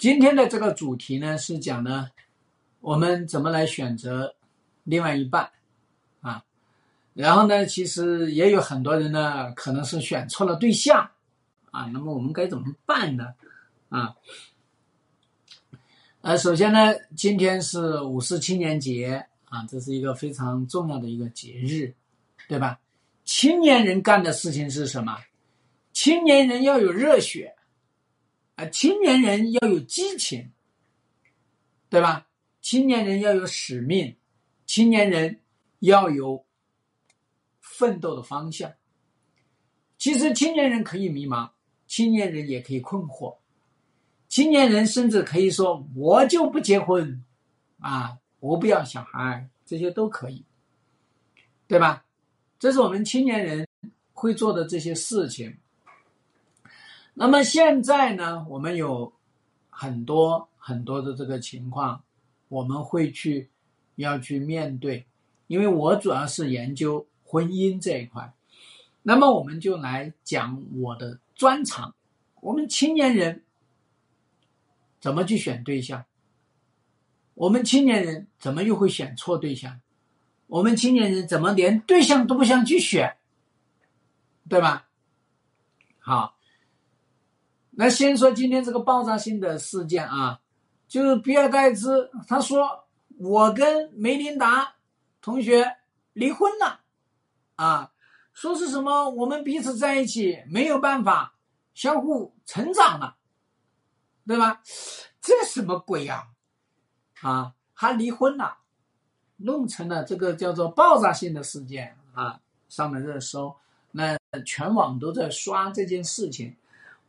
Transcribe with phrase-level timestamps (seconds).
[0.00, 2.08] 今天的这个主题呢是讲呢，
[2.80, 4.34] 我们怎么来选择
[4.82, 5.50] 另外一半
[6.22, 6.42] 啊？
[7.12, 11.10] 然后呢，其实也有很多人呢可能是选错了对象
[11.70, 11.84] 啊。
[11.92, 13.34] 那么我们该怎么办呢？
[13.90, 14.16] 啊？
[16.22, 21.92] 呃，首先呢，今天是五四青年节啊，这是一个非常重要的一个节日，
[22.48, 22.80] 对吧？
[23.26, 25.14] 青年人干的事情是什么？
[25.92, 27.54] 青年人要有热血，
[28.68, 30.50] 青年人要有激情，
[31.88, 32.26] 对吧？
[32.60, 34.16] 青年人要有使命，
[34.66, 35.40] 青年人
[35.78, 36.44] 要有
[37.60, 38.72] 奋斗的方向。
[39.96, 41.50] 其实，青年人可以迷茫，
[41.86, 43.38] 青年人也可以困惑。
[44.28, 47.24] 青年人甚至可以说：“我就不结婚，
[47.80, 50.44] 啊，我不要小孩，这些都可以，
[51.66, 52.04] 对吧？
[52.58, 53.66] 这是我们青年人
[54.12, 55.58] 会做的这些事情。
[57.14, 59.12] 那么现在呢，我们有
[59.68, 62.02] 很多很多的这个情况，
[62.48, 63.50] 我们会去
[63.96, 65.06] 要去面对，
[65.46, 68.32] 因为我主要是研究婚姻这一块，
[69.02, 71.94] 那么我们就来讲我的专长，
[72.40, 73.42] 我们青年人。”
[75.00, 76.04] 怎么去选对象？
[77.32, 79.80] 我们青年人怎么又会选错对象？
[80.46, 83.16] 我们青年人怎么连对象都不想去选？
[84.46, 84.90] 对吧？
[86.00, 86.36] 好，
[87.80, 90.38] 那先说今天这个爆炸性的事件啊，
[90.86, 92.84] 就是比尔盖茨他说
[93.16, 94.74] 我跟梅琳达
[95.22, 95.78] 同学
[96.12, 96.80] 离婚了，
[97.56, 97.90] 啊，
[98.34, 101.32] 说是什么我们彼此在一起没有办法
[101.72, 103.16] 相互成长了。
[104.26, 104.60] 对吧？
[105.22, 106.28] 这什么鬼呀？
[107.22, 108.58] 啊，还离婚了，
[109.38, 113.56] 弄成了这个叫做爆炸性的事件啊，上了热搜，
[113.90, 116.54] 那全网都在刷这件事情。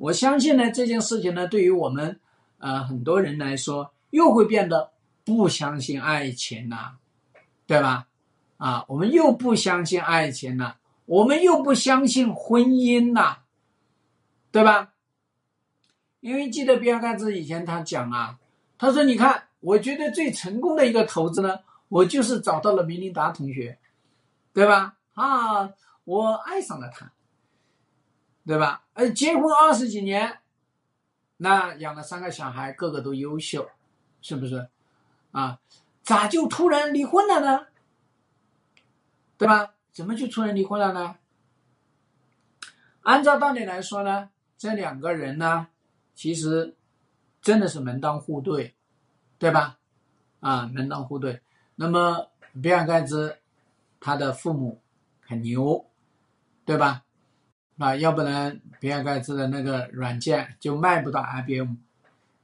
[0.02, 2.20] 我相信呢，这件事情呢，对于我们
[2.58, 4.92] 呃很多人来说，又会变得
[5.24, 6.98] 不相信爱情了，
[7.68, 8.08] 对吧？
[8.58, 13.44] 啊，我们又不相信爱情了，我们又不相信婚姻了，
[14.52, 14.94] 对吧？
[16.20, 18.40] 因为记得比尔盖茨以前他讲啊，
[18.80, 21.60] 他说：“你看，我觉得最成功的一个投资呢，
[21.90, 23.78] 我就是找到了明琳达同学，
[24.52, 24.98] 对吧？
[25.14, 25.70] 啊，
[26.06, 27.12] 我爱上了他，
[28.46, 28.84] 对吧？
[28.94, 30.40] 呃，结婚二十几年，
[31.38, 33.70] 那养了三个小孩，个个都优秀，
[34.22, 34.68] 是不是？
[35.32, 35.60] 啊，
[36.04, 37.68] 咋就突然离婚了呢？
[39.38, 39.74] 对吧？
[39.92, 41.16] 怎么就突然离婚了呢？
[43.04, 45.68] 按照道理来说呢，这两个人呢？”
[46.14, 46.76] 其实，
[47.42, 48.76] 真的是门当户对，
[49.40, 49.80] 对吧？
[50.40, 51.42] 啊，门当户对。
[51.76, 52.28] 那么，
[52.62, 53.40] 比尔盖茨
[54.00, 54.82] 他的父母
[55.22, 55.86] 很牛，
[56.66, 57.04] 对吧？
[57.82, 61.76] 啊，要不然比尔盖茨的那个软件就卖不到 IBM，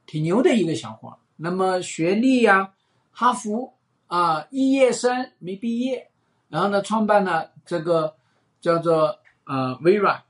[0.06, 1.16] 挺牛的一个小伙。
[1.36, 2.72] 那么学历呀，
[3.12, 3.74] 哈佛
[4.08, 6.10] 啊，毕业生没毕业，
[6.48, 8.16] 然后呢，创办了这个
[8.60, 10.22] 叫做呃微软。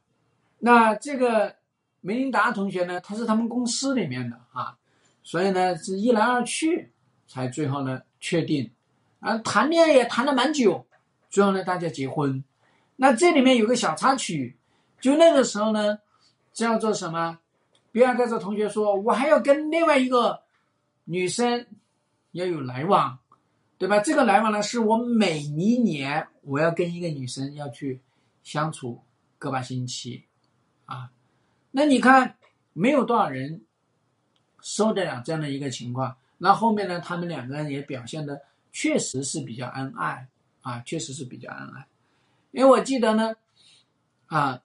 [0.59, 1.57] 那这个。
[2.01, 4.77] 梅琳达同学呢，他是他们公司里面的啊，
[5.25, 6.93] 所以呢是一来二去，
[7.27, 8.71] 才最后呢确定，
[9.19, 10.87] 啊谈恋爱也谈了蛮久，
[11.29, 12.43] 最后呢大家结婚。
[12.95, 14.57] 那这里面有个小插曲，
[15.01, 15.99] 就那个时候呢，
[16.53, 17.39] 叫做什么？
[17.91, 20.43] 比尔盖茨同学说，我还要跟另外一个
[21.05, 21.67] 女生
[22.33, 23.19] 要有来往，
[23.79, 23.99] 对吧？
[24.01, 28.01] 这个来往呢，是我每一年我要跟一个女生要去
[28.43, 29.01] 相处
[29.39, 30.25] 个把星期，
[30.85, 31.11] 啊。
[31.71, 32.37] 那你看，
[32.73, 33.63] 没有多少人
[34.61, 36.17] 受得了这样的一个情况。
[36.37, 40.29] 那后面呢，他们两个人也表现的确实是比较恩爱
[40.61, 41.87] 啊，确实是比较恩爱。
[42.53, 43.35] 因为我记得呢，
[44.27, 44.63] 啊，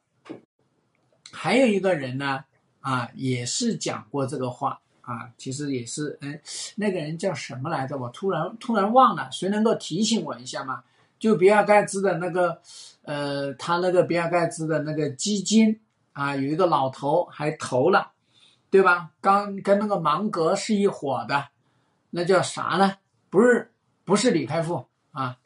[1.34, 2.46] 还有一个人呢，
[2.80, 6.40] 啊，也是讲过这个话啊，其实也是，嗯，
[6.76, 7.98] 那个人叫什么来着？
[7.98, 10.84] 我突然突然忘了，谁能够提醒我一下吗？
[11.20, 12.62] 就比尔盖茨的那个，
[13.02, 15.80] 呃，他那个比尔盖茨的那个基金。
[16.13, 18.12] 啊，有一个老头还投了，
[18.69, 19.10] 对吧？
[19.19, 21.48] 刚跟那个芒格是一伙的，
[22.12, 22.98] 那叫啥呢？
[23.31, 23.72] 不是，
[24.06, 25.40] 不是李开复啊，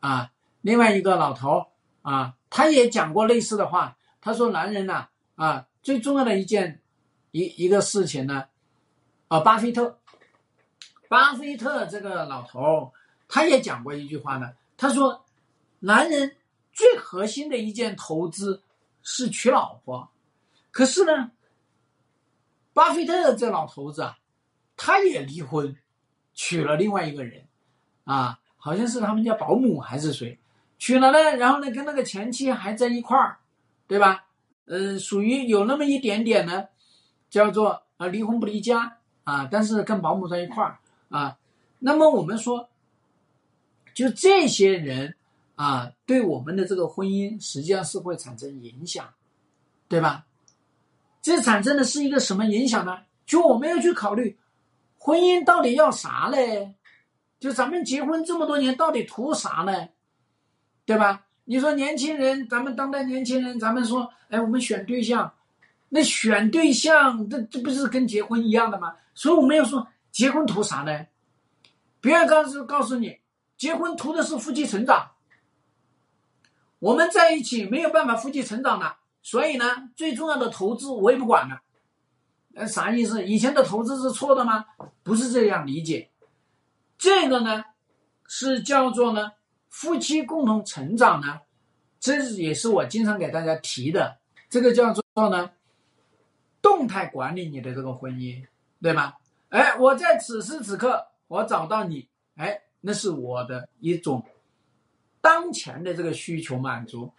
[0.00, 1.66] 啊，另外一个老头
[2.02, 3.96] 啊，他也讲过类似的话。
[4.20, 5.06] 他说：“男人呢，
[5.36, 6.80] 啊最重要的一件
[7.30, 8.46] 一一个事情呢，
[9.28, 9.98] 啊，巴菲特，
[11.08, 12.92] 巴菲特这个老头
[13.28, 14.52] 他也讲过一句话呢。
[14.76, 15.24] 他说，
[15.80, 16.36] 男人
[16.72, 18.62] 最核心的一件投资。”
[19.06, 20.08] 是娶老婆，
[20.70, 21.30] 可是呢，
[22.72, 24.16] 巴菲特这老头子啊，
[24.78, 25.76] 他也离婚，
[26.32, 27.46] 娶了另外一个人，
[28.04, 30.38] 啊，好像是他们家保姆还是谁，
[30.78, 33.36] 娶了呢，然后呢，跟那个前妻还在一块儿，
[33.86, 34.24] 对吧？
[34.66, 36.66] 嗯，属于有那么一点点呢，
[37.28, 40.78] 叫做啊离婚不离家啊，但是跟保姆在一块儿
[41.10, 41.38] 啊。
[41.78, 42.68] 那么我们说，
[43.92, 45.14] 就这些人
[45.54, 49.12] 啊，对我们的这个婚姻实际上是会产生影响，
[49.88, 50.26] 对吧？
[51.20, 52.98] 这产生的是一个什么影响呢？
[53.26, 54.38] 就我们要去考虑，
[54.98, 56.74] 婚姻到底要啥嘞？
[57.38, 59.88] 就咱们结婚这么多年，到底图啥呢？
[60.86, 61.23] 对吧？
[61.44, 65.32] 你说年轻人，咱们当代年轻人，咱们说，哎，我们选对象，
[65.90, 68.94] 那选对象，这这不是跟结婚一样的吗？
[69.14, 71.06] 所以我们要说，结婚图啥呢？
[72.00, 73.18] 别人告诉告诉你，
[73.56, 75.10] 结婚图的是夫妻成长。
[76.78, 81.60] 我们在一起没有办法夫妻成长了，所以呢，最重要的投资我也不管了。
[82.54, 83.24] 呃，啥意思？
[83.24, 84.64] 以前的投资是错的吗？
[85.02, 86.10] 不是这样理解。
[86.96, 87.64] 这个呢，
[88.26, 89.32] 是叫做呢
[89.74, 91.40] 夫妻共同成长呢，
[91.98, 94.18] 这也是我经常给大家提的。
[94.48, 95.50] 这个叫做呢
[96.62, 98.46] 动态管理你的这个婚姻，
[98.80, 99.18] 对吧？
[99.48, 104.24] 哎，我在此时此刻我找到你，哎，那是我的一种
[105.20, 107.12] 当前的这个需求满足。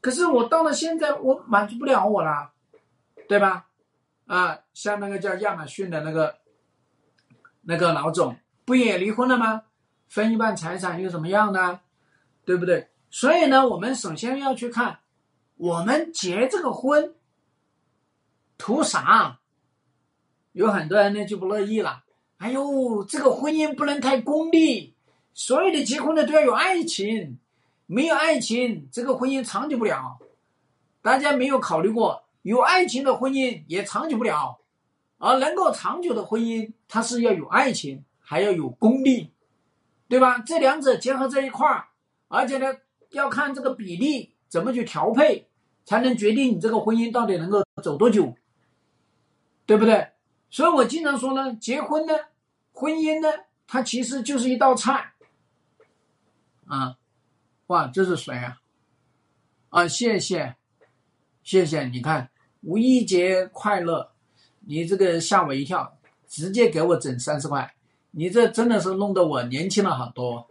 [0.00, 2.52] 可是我到了现在，我满足不了我了，
[3.28, 3.66] 对吧？
[4.26, 6.38] 啊，像那个叫亚马逊的那个
[7.62, 9.64] 那个老总，不也离婚了吗？
[10.08, 11.80] 分一半财产又怎么样呢？
[12.44, 12.88] 对不对？
[13.10, 14.98] 所以呢，我们首先要去看，
[15.56, 17.14] 我们结这个婚
[18.58, 19.38] 图啥？
[20.52, 22.04] 有很多人呢就不乐意了。
[22.38, 24.94] 哎呦，这个婚姻不能太功利，
[25.32, 27.38] 所有的结婚的都要有爱情，
[27.86, 30.18] 没有爱情，这个婚姻长久不了。
[31.02, 32.24] 大家没有考虑过。
[32.42, 34.58] 有爱情的婚姻也长久不了，
[35.18, 39.32] 而能够长久的婚姻，它是要有爱情，还要有功利，
[40.14, 40.38] 对吧？
[40.46, 41.88] 这两者结合在一块儿，
[42.28, 42.72] 而且呢，
[43.10, 45.48] 要看这个比例怎么去调配，
[45.84, 48.32] 才能决定你这个婚姻到底能够走多久，
[49.66, 50.12] 对不对？
[50.50, 52.14] 所以我经常说呢，结婚呢，
[52.72, 53.28] 婚姻呢，
[53.66, 55.14] 它其实就是一道菜，
[56.68, 56.96] 啊，
[57.66, 58.60] 哇，这是谁啊？
[59.70, 60.54] 啊，谢谢，
[61.42, 62.30] 谢谢，你看。
[62.62, 64.12] 五一节快乐！
[64.60, 67.73] 你这个吓我一跳，直接给我整三十块，
[68.16, 70.48] 你这真的是弄得我年轻了好多，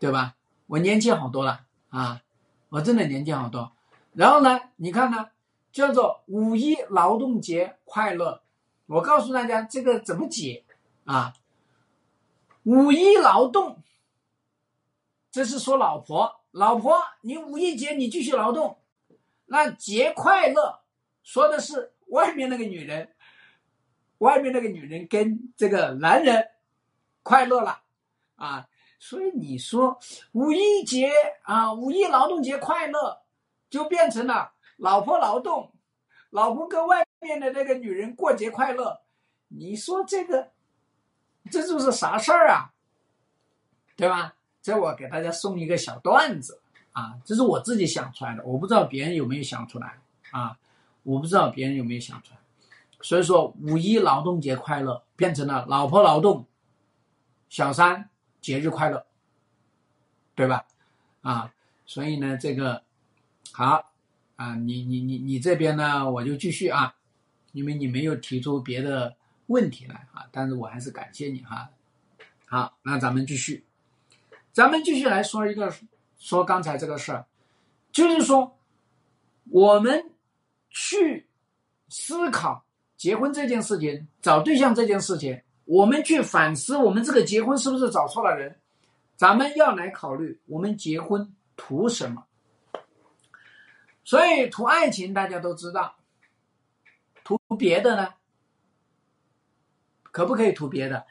[0.00, 0.34] 对吧？
[0.66, 1.60] 我年轻好多了
[1.90, 2.22] 啊，
[2.70, 3.72] 我真的年轻好多。
[4.14, 5.28] 然后呢，你看呢，
[5.70, 8.42] 叫做五一劳动节快乐。
[8.86, 10.64] 我告诉大家这个怎么解
[11.04, 11.34] 啊？
[12.62, 13.82] 五一劳动，
[15.30, 18.78] 这是说老婆，老婆你五一节你继续劳动，
[19.46, 20.80] 那节快乐。
[21.22, 23.10] 说的是外面那个女人，
[24.18, 26.48] 外面那个女人跟这个男人
[27.24, 27.80] 快乐了
[28.36, 28.68] 啊，
[29.00, 29.98] 所以你说
[30.30, 31.10] 五一节
[31.42, 33.22] 啊，五一劳动节快乐，
[33.68, 35.72] 就变成了老婆劳动，
[36.30, 39.00] 老婆跟外面的那个女人过节快乐，
[39.48, 40.52] 你说这个
[41.50, 42.70] 这就是啥事儿啊？
[43.96, 44.36] 对吧？
[44.62, 46.60] 这我给大家送一个小段子
[46.92, 49.98] 啊，这是我自己想出来的，我不知道别人有没有想出来
[50.30, 50.56] 啊。
[51.02, 52.38] 我不知道别人有没有想出来，
[53.02, 56.46] 所以说五一劳动节快乐变成了老婆劳动，
[57.54, 58.10] 小三
[58.40, 59.06] 节日快乐，
[60.34, 60.66] 对吧？
[61.22, 61.54] 啊，
[61.86, 62.82] 所以呢，这个
[63.52, 63.92] 好
[64.34, 66.96] 啊，你你你你这边呢，我就继续啊，
[67.52, 69.14] 因为你没有提出别的
[69.46, 71.70] 问题来啊，但是我还是感谢你哈。
[72.46, 73.64] 好，那咱们继续，
[74.50, 75.72] 咱们继续来说一个
[76.18, 77.24] 说刚才这个事儿，
[77.92, 78.58] 就是说
[79.50, 80.10] 我们。
[80.76, 81.28] 去
[81.88, 82.64] 思考
[82.96, 88.56] 结婚这件事情，找对象这件事情，我们去反思我们这个结婚是不是找错了人？
[89.16, 92.24] 咱们要来考虑我们结婚图什么？
[94.04, 95.96] 所以图爱情大家都知道，
[97.22, 98.14] 图别的呢？
[100.02, 101.06] 可不可以图别的？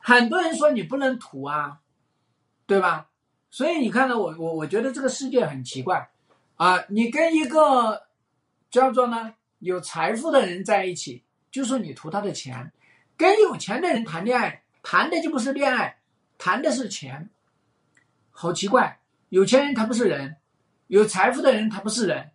[0.00, 1.80] 很多人说你不能图啊，
[2.66, 3.08] 对吧？
[3.50, 6.10] 所以你看到我我我觉得这个世界很奇怪
[6.56, 8.02] 啊，你跟一个。
[8.70, 12.72] 叫做呢，有财富的人在一起，就说你图他的钱；
[13.16, 15.98] 跟有钱的人谈恋爱，谈的就不是恋爱，
[16.38, 17.30] 谈的是钱。
[18.30, 20.36] 好奇怪，有钱人他不是人，
[20.88, 22.30] 有财富的人他不是人，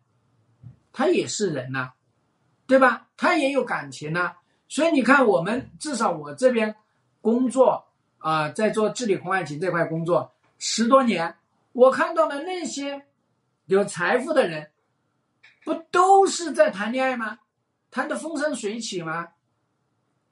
[0.91, 1.91] 他也是人呐，
[2.67, 3.07] 对吧？
[3.17, 4.35] 他也有感情呐。
[4.67, 6.75] 所以你看，我们至少我这边
[7.21, 7.87] 工作
[8.19, 11.35] 啊，在做治理婚外情这块工作十多年，
[11.73, 13.05] 我看到了那些
[13.65, 14.71] 有财富的人。
[15.65, 17.39] 不都是在谈恋爱吗？
[17.91, 19.27] 谈的风生水起吗？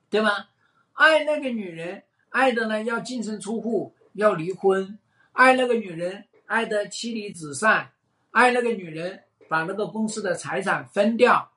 [0.09, 0.49] 对吧？
[0.93, 4.97] 爱那个女人，爱的呢要净身出户，要离婚；
[5.33, 7.91] 爱那个女人，爱的妻离子散；
[8.31, 11.51] 爱那个女人，把那个公司的财产分掉，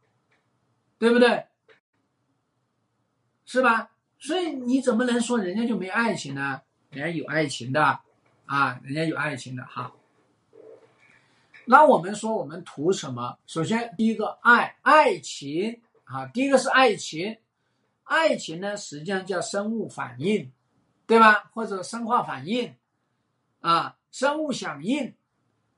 [0.99, 1.45] 对不对？
[3.47, 3.90] 是吧？
[4.19, 6.61] 所以你怎么能说人家就没爱情呢？
[6.90, 8.00] 人家有爱情的
[8.45, 9.92] 啊，人家有爱情的哈。
[11.64, 13.38] 那我们说我们图什么？
[13.47, 17.38] 首先第一个爱爱情啊，第一个是爱情，
[18.10, 20.50] 爱情呢实际上叫生物反应，
[21.06, 21.48] 对吧？
[21.54, 22.74] 或者生化反应
[23.60, 25.14] 啊，生物响应，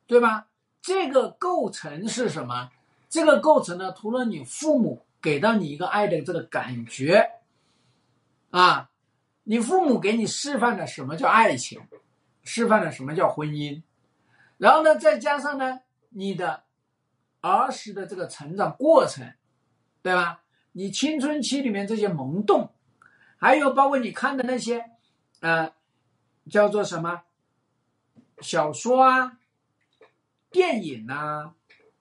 [0.06, 0.48] 对吧？
[0.80, 2.70] 这个构成是什么？
[3.10, 7.32] 这个构成呢，除了你父母给到你一个爱的这个感觉
[8.50, 8.88] 啊，
[9.42, 11.82] 你父母给你示范了什么叫爱情，
[12.44, 13.82] 示范了什么叫婚姻。
[14.56, 16.62] 然后呢，再加上呢，你的
[17.42, 19.30] 儿时的这个成长过程，
[20.00, 20.41] 对吧？
[20.72, 22.72] 你青春期里面这些萌动，
[23.36, 24.90] 还有包括你看的那些，
[25.40, 25.72] 呃，
[26.50, 27.22] 叫做什么
[28.40, 29.38] 小说啊、
[30.50, 31.54] 电影啊、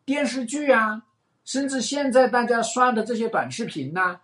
[0.04, 1.04] 电视剧啊，
[1.44, 4.22] 甚至现在大家刷的这些短视频呐，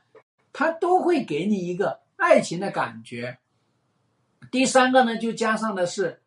[0.51, 3.39] 它都会给你一个爱情的感觉。
[4.51, 6.22] 第三个呢，就加上的是。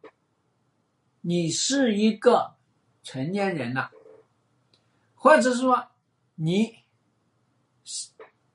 [1.22, 2.54] 你是一个
[3.02, 3.90] 成年人了，
[5.14, 5.88] 或者是说
[6.36, 6.78] 你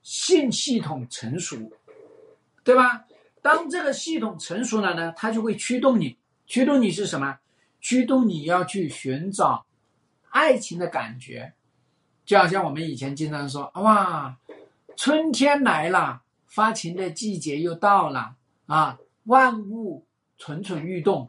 [0.06, 1.56] 性系统成熟，
[2.62, 3.06] 对吧？
[3.42, 7.40] 当这个系统成熟了呢，它就会驱动你，驱动你是什么？
[7.80, 9.66] 驱动你要去寻找
[10.30, 11.54] 爱情的感觉，
[12.24, 14.38] 就好像我们以前经常说：“哇，
[14.96, 18.36] 春天来了，发情的季节又到了
[18.66, 20.06] 啊，万物
[20.38, 21.28] 蠢蠢欲动。”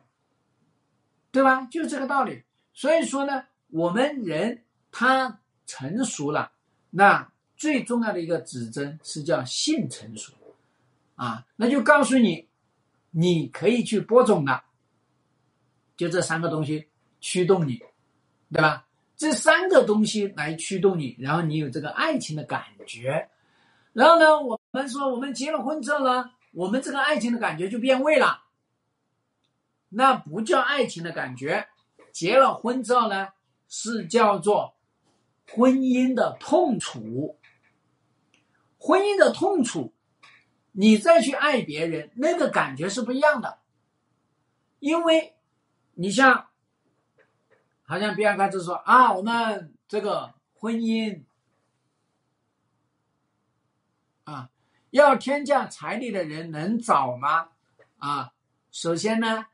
[1.34, 1.68] 对吧？
[1.72, 2.44] 就是这个道理。
[2.76, 6.52] 所以说呢，我们人他成熟了，
[6.92, 10.32] 那最重要的一个指针是叫性成熟，
[11.16, 12.48] 啊，那就告诉你，
[13.10, 14.64] 你可以去播种了。
[15.98, 16.88] 就这三个东西
[17.20, 17.82] 驱动你，
[18.54, 18.86] 对吧？
[19.16, 23.28] 这三个东西来驱动你，然后你有这个爱情的感觉。
[23.94, 28.44] 然后呢，我们说我们结了婚之后呢，我们这个爱情的感觉就变味了。
[29.90, 31.68] 那不叫爱情的感觉，
[32.12, 33.30] 结了婚之后呢，
[33.68, 34.76] 是叫做
[35.50, 37.36] 婚姻的痛楚。
[38.78, 39.94] 婚姻的痛楚，
[40.72, 43.60] 你再去爱别人，那个感觉是不一样的。
[44.80, 45.36] 因为，
[45.96, 46.48] 你像，
[47.84, 51.24] 好像比尔盖茨说啊，我们这个婚姻
[54.24, 54.50] 啊，
[54.92, 57.50] 要天价彩礼的人能找吗？
[57.98, 58.34] 啊，
[58.72, 59.48] 首先呢。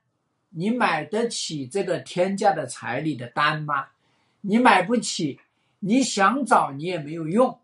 [0.56, 3.88] 你买得起这个天价的彩礼的单吗？
[4.42, 5.40] 你买不起，
[5.80, 7.60] 你想找你也没有用，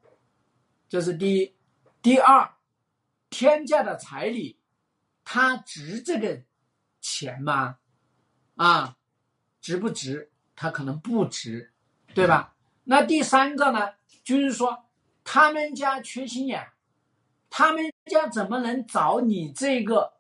[0.90, 1.56] 这是第一。
[2.02, 2.56] 第二，
[3.30, 4.60] 天价的彩礼，
[5.24, 6.42] 它值这个
[7.00, 7.78] 钱吗？
[8.56, 8.98] 啊，
[9.62, 10.32] 值不值？
[10.56, 11.72] 它可能不值，
[12.14, 12.56] 对吧？
[12.84, 13.94] 那第三个呢，
[14.24, 14.90] 就是说
[15.24, 16.72] 他们家缺心眼，
[17.50, 20.14] 他们家怎么能找你这个？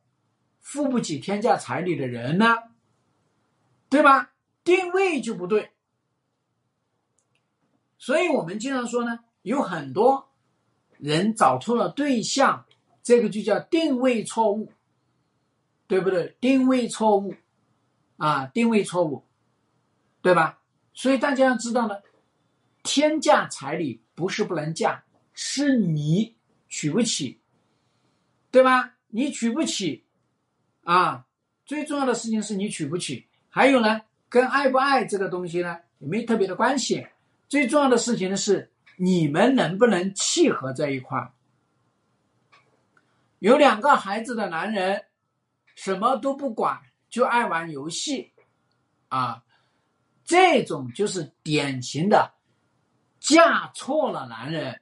[0.61, 2.55] 付不起天价彩礼的人呢，
[3.89, 4.33] 对吧？
[4.63, 5.71] 定位就不对，
[7.97, 10.28] 所以我们经常说呢，有很多
[10.99, 12.65] 人找错了对象，
[13.01, 14.71] 这个就叫定位错误，
[15.87, 16.37] 对不对？
[16.39, 17.33] 定位错误
[18.17, 19.23] 啊，定位错误，
[20.21, 20.59] 对吧？
[20.93, 21.95] 所以大家要知道呢，
[22.83, 25.03] 天价彩礼不是不能嫁，
[25.33, 26.35] 是你
[26.67, 27.39] 娶不起，
[28.51, 28.95] 对吧？
[29.07, 30.03] 你娶不起。
[30.83, 31.25] 啊，
[31.65, 37.07] 最重要的事情是你娶不起，还有呢，跟爱不爱这个东西呢也没特别的关系。
[37.47, 41.31] 最重要的事情呢是你们能不能契合在一块儿。
[43.39, 45.05] 有两个孩子的男人，
[45.73, 48.33] 什么都不管，就爱玩游戏，
[49.07, 49.41] 啊，
[50.25, 52.33] 这种就是典型的
[53.21, 54.81] 嫁错了男人，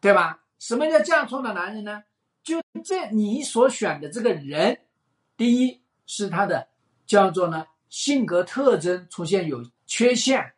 [0.00, 0.40] 对吧？
[0.58, 2.02] 什么叫嫁错了男人呢？
[2.42, 4.80] 就这你所选的这个人。
[5.36, 6.66] 第一是他的
[7.04, 10.54] 叫做呢性格特征出现有缺陷，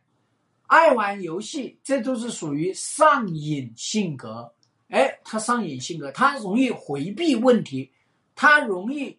[0.67, 4.53] 爱玩游戏，这都是属于上瘾性格。
[4.89, 7.93] 哎，他上瘾性格，他容易回避问题，
[8.35, 9.19] 他容易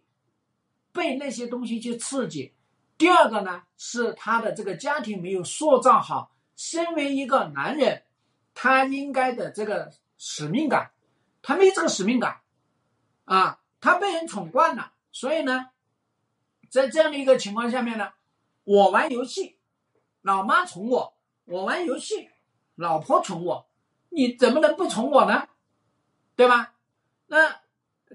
[0.91, 2.53] 被那些东西去刺激。
[2.97, 8.03] 第二个呢是他的这个家庭没有塑造好，身为一个男人，
[8.53, 10.91] 他应该的这个使命感，
[11.41, 12.41] 他没这个使命感，
[13.25, 14.93] 啊，他被人宠惯了。
[15.11, 15.67] 所以呢，
[16.69, 18.09] 在这样的一个情况下面呢，
[18.63, 19.57] 我玩游戏，
[20.21, 21.16] 老妈宠我；
[21.47, 22.29] 我玩游戏，
[22.75, 23.67] 老婆宠我。
[24.09, 25.47] 你怎么能不宠我呢？
[26.35, 26.73] 对吧？
[27.27, 27.61] 那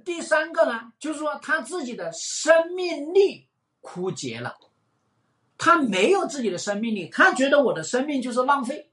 [0.04, 3.48] 第三个呢，就是说他自己的生命力
[3.80, 4.56] 枯竭了，
[5.56, 8.90] 他没有自己的生命力，他觉得我的生命就是浪费，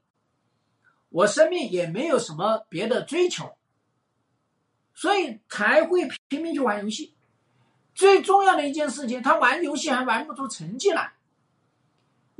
[1.10, 3.56] 我生命也没有什么别的追求，
[4.94, 7.14] 所以才会拼命去玩游戏。
[7.94, 11.12] 最重要的一件事情，他玩游戏还玩不出成绩来，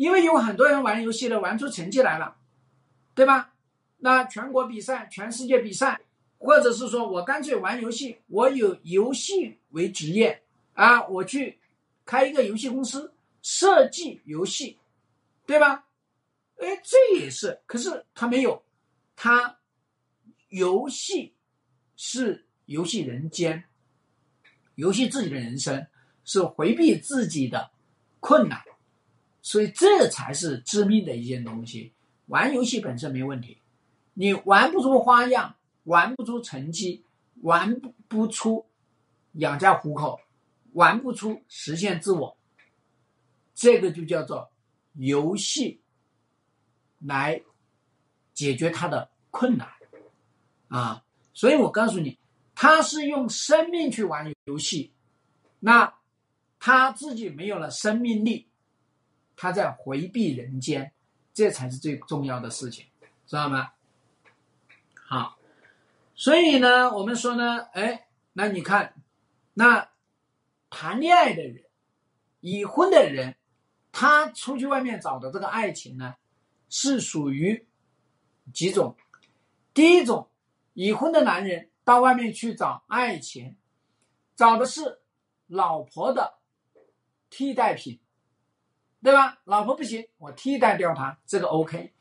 [0.00, 2.34] 因为有很多人玩游戏的玩出成绩来了，
[3.14, 3.52] 对吧？
[3.98, 6.00] 那全国比赛、全世界比赛，
[6.38, 10.42] 或者是说我干脆玩游戏，我有游戏为职业
[10.72, 11.58] 啊，我去
[12.06, 14.78] 开一个游戏公司，设计游戏，
[15.44, 15.84] 对吧？
[16.56, 18.64] 哎，这也是，可是他没有，
[19.14, 19.58] 他
[20.48, 21.34] 游戏
[21.94, 23.62] 是游戏人间。
[24.76, 25.86] 游戏自己的人生
[26.24, 27.70] 是回避自己的
[28.18, 28.64] 困难，
[29.50, 31.92] 所以这才是致命的一件东西。
[32.26, 33.60] 玩游戏本身没问题，
[34.14, 37.04] 你玩不出花样，玩不出成绩，
[37.42, 38.64] 玩不出
[39.32, 40.20] 养家糊口，
[40.74, 42.38] 玩不出实现自我，
[43.52, 44.52] 这个就叫做
[44.94, 45.80] 游戏
[47.00, 47.42] 来
[48.32, 49.68] 解决他的困难
[50.68, 51.04] 啊！
[51.34, 52.16] 所以我告诉你。
[52.54, 54.92] 他是用生命去玩游戏，
[55.60, 55.94] 那
[56.58, 58.49] 他自己没有了生命力，
[59.40, 60.92] 他在回避人间，
[61.32, 62.84] 这才是最重要的事情，
[63.26, 63.72] 知道吗？
[64.94, 65.38] 好，
[66.14, 68.94] 所以呢，我们说呢，哎，那你看，
[69.54, 69.88] 那
[70.68, 71.64] 谈恋爱的人，
[72.40, 73.34] 已婚的人，
[73.90, 76.16] 他出去外面找的这个爱情呢，
[76.68, 77.66] 是属于
[78.52, 78.94] 几种？
[79.72, 80.28] 第一种，
[80.74, 81.70] 已婚的男人。
[81.82, 83.56] 到外面去找爱情，
[84.36, 85.00] 找的是
[85.46, 86.38] 老婆的
[87.30, 87.98] 替代品，
[89.02, 89.38] 对吧？
[89.44, 91.92] 老婆不行，我替代掉她，这个 OK。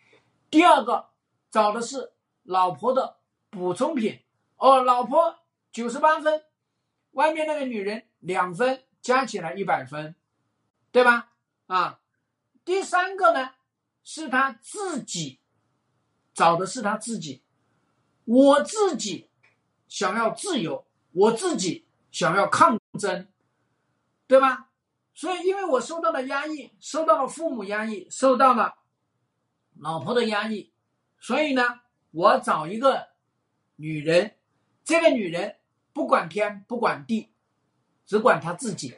[0.50, 1.10] 第二个
[1.50, 2.12] 找的是
[2.44, 3.18] 老婆的
[3.50, 4.20] 补充品，
[4.58, 5.40] 哦，老婆
[5.72, 6.44] 九十八分，
[7.12, 10.16] 外面那个女人两分，加起来一百分，
[10.92, 11.32] 对吧？
[11.68, 12.00] 啊，
[12.64, 13.52] 第三个呢，
[14.04, 15.40] 是他自己
[16.34, 17.44] 找的是他自己，
[18.26, 19.28] 我自己。
[19.88, 23.28] 想要自由，我自己想要抗争，
[24.28, 24.69] 对吧？
[25.20, 28.76] 所以，因为我受到了压抑，受到了父母压抑，受到了
[29.78, 30.72] 老婆的压抑，
[31.20, 33.06] 所以呢，我找一个
[33.76, 34.38] 女人，
[34.86, 35.58] 这个女人
[35.92, 37.28] 不管天不管地，
[38.06, 38.96] 只管她自己，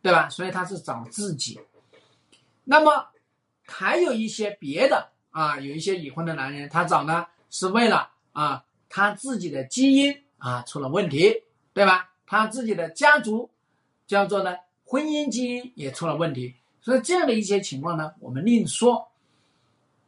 [0.00, 0.30] 对吧？
[0.30, 1.60] 所以她是找自己。
[2.64, 3.08] 那么
[3.66, 8.64] 还有一些别的啊，有一些已婚的男人，他找呢是为了啊。
[8.88, 12.10] 他自己的基因啊出了问题，对吧？
[12.24, 13.50] 他自己的家族
[14.06, 14.56] 叫做呢
[14.92, 19.10] 婚姻基因也出了问题，所以这样的一些情况呢，我们另说，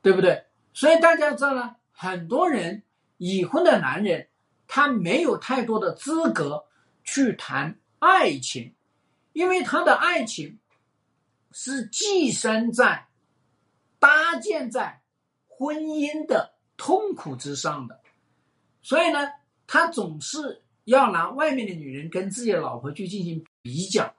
[0.02, 0.44] 对不对？
[0.74, 2.82] 所以大家知道呢，很多人
[3.16, 4.28] 已婚的男人，
[4.68, 6.66] 他没有太多的资格
[7.02, 8.74] 去谈爱情，
[9.32, 10.58] 因为他的爱情
[11.50, 13.06] 是寄生在、
[13.98, 15.00] 搭建在
[15.48, 18.02] 婚姻的痛苦之上的。
[18.82, 19.30] 所以呢，
[19.66, 24.14] 他总是要拿外面的女人跟自己的老婆去进行比较。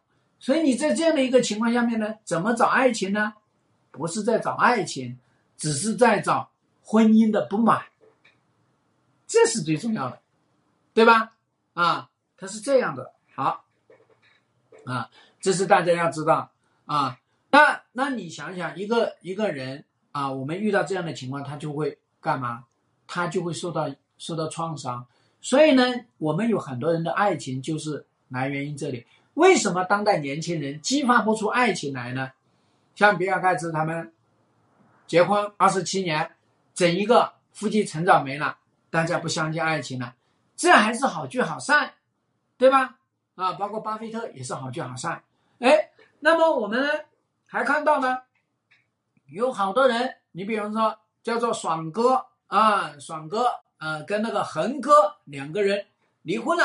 [0.45, 3.33] 所以你在这样的一个情况下面呢，怎么找爱情呢？
[3.89, 5.17] 不是在找爱情，
[5.57, 6.51] 只是在找
[6.83, 7.85] 婚姻的不满。
[9.25, 10.19] 这是最重要的，
[10.93, 11.33] 对吧？
[11.73, 13.11] 啊，他是这样的。
[13.33, 13.65] 好，
[14.85, 15.09] 啊，
[15.41, 16.51] 这是大家要知道
[16.85, 17.19] 啊。
[17.49, 22.65] 那那你想想，一个一个人啊，我们遇到这样的情况，他就会干嘛？
[23.07, 23.89] 他就会受到。
[24.17, 25.05] 受到创伤，
[25.41, 25.83] 所以呢，
[26.19, 29.05] 我们有很多人的爱情就是来源于这里。
[29.35, 32.31] 为什么当代年轻人激发不出爱情来呢？
[32.95, 34.11] 像比尔盖茨他们
[35.07, 36.35] 结婚二十七年，
[36.73, 38.57] 整一个夫妻成长没了，
[38.89, 40.15] 大家不相信爱情了，
[40.55, 41.93] 这还是好聚好散，
[42.57, 42.97] 对吧？
[43.35, 45.23] 啊，包括巴菲特也是好聚好散。
[45.59, 47.05] 哎，那么我们
[47.45, 48.19] 还看到呢，
[49.27, 53.45] 有好多人，你比方说叫做爽哥啊，爽哥。
[53.77, 55.85] 呃，跟那个恒哥两个人
[56.21, 56.63] 离婚了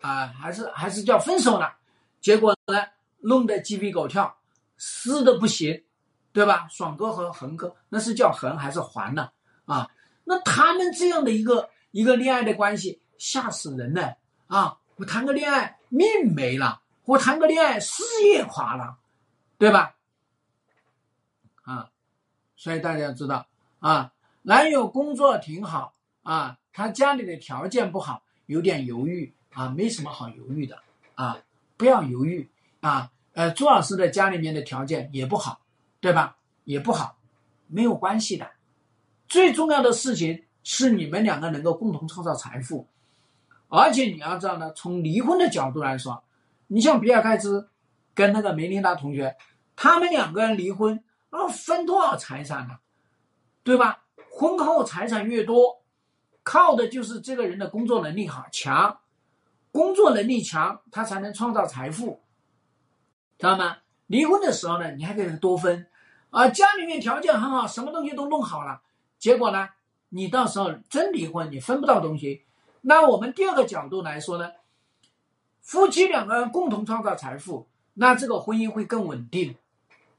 [0.00, 1.76] 啊，还是还是叫分手了，
[2.22, 2.82] 结果呢，
[3.18, 4.38] 弄得鸡皮狗跳，
[4.78, 5.84] 撕的不行，
[6.32, 6.66] 对吧？
[6.70, 9.30] 爽哥和恒哥那是叫恒还是还呢？
[9.66, 9.90] 啊，
[10.24, 14.78] 那他们这样的一个一个恋爱的关系，吓死人了啊！
[14.96, 18.96] 我谈个恋爱命没了，我谈个恋爱事业垮了，
[19.58, 19.96] 对吧？
[21.62, 21.90] 啊，
[22.56, 23.46] 所以大家要知道
[23.80, 25.92] 啊，男友工作挺好。
[26.22, 30.80] 啊，他家里的条件不好，有点犹豫啊，没什么好犹豫的
[31.16, 31.36] 啊，
[31.76, 33.10] 不要犹豫啊。
[33.34, 35.60] 呃，朱老师的家里面的条件也不好，
[36.00, 36.36] 对吧？
[36.64, 37.16] 也不好，
[37.66, 38.50] 没有关系的。
[39.26, 42.86] 最重要的事情是你们两个能够共同创造财富，
[43.68, 46.22] 而且你要知道呢，从离婚的角度来说，
[46.66, 47.70] 你像比尔盖茨
[48.14, 49.34] 跟那个梅琳达同学，
[49.74, 52.78] 他们两个人离婚，啊，分多少财产呢？
[53.64, 54.02] 对吧？
[54.30, 55.82] 婚后财产越多。
[56.42, 58.98] 靠的就是这个人的工作能力好强，
[59.72, 62.20] 工作能力强，他才能创造财富，
[63.38, 63.78] 知道吗？
[64.06, 65.86] 离婚的时候呢，你还可以多分，
[66.30, 68.82] 啊，家里面条件很好，什么东西都弄好了，
[69.18, 69.70] 结果呢，
[70.10, 72.44] 你到时候真离婚，你分不到东西。
[72.82, 74.50] 那我们第二个角度来说呢，
[75.62, 79.56] 夫妻两个人共同创造财富，那这个婚姻会更稳定。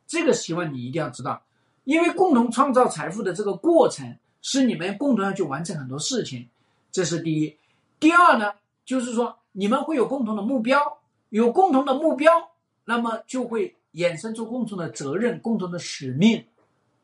[0.07, 1.43] 这个希望你一定要知道，
[1.83, 6.49] 因为共同创造财富的这个过程是你们共同要去完成很多事情，
[6.91, 7.57] 这是第一。
[7.99, 8.53] 第二呢，
[8.85, 12.51] 就是说你们会有共同的目标，有共同的目标，
[12.85, 16.45] 那么就会衍生出共同的责任、共同的使命，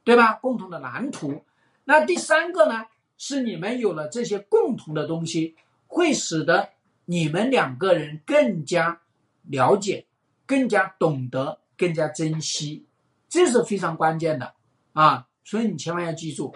[0.04, 0.34] 对吧？
[0.34, 1.42] 共同的蓝图。
[1.86, 2.86] 那第三个呢，
[3.18, 5.56] 是你们有了这些共同的东西，
[5.88, 6.70] 会使得
[7.06, 9.00] 你们两个人更加
[9.44, 10.06] 了解、
[10.46, 12.86] 更加懂得、更加珍惜。
[13.28, 14.54] 这是非常关键的
[14.94, 16.54] 啊，所以你千万要记住，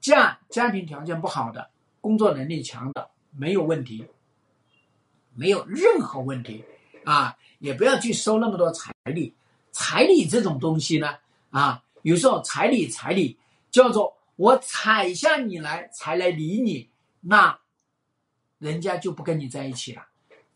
[0.00, 4.06] 嫁家庭条件不好的，工作能力强的没有问题，
[5.38, 6.64] 没有任何问题
[7.04, 9.32] 啊，也不要去收那么多彩礼，
[9.70, 11.16] 彩礼这种东西呢
[11.50, 13.38] 啊，有时候彩礼彩礼
[13.70, 17.56] 叫做我踩下你来才来理你，那
[18.58, 20.02] 人家就不跟你在一起了。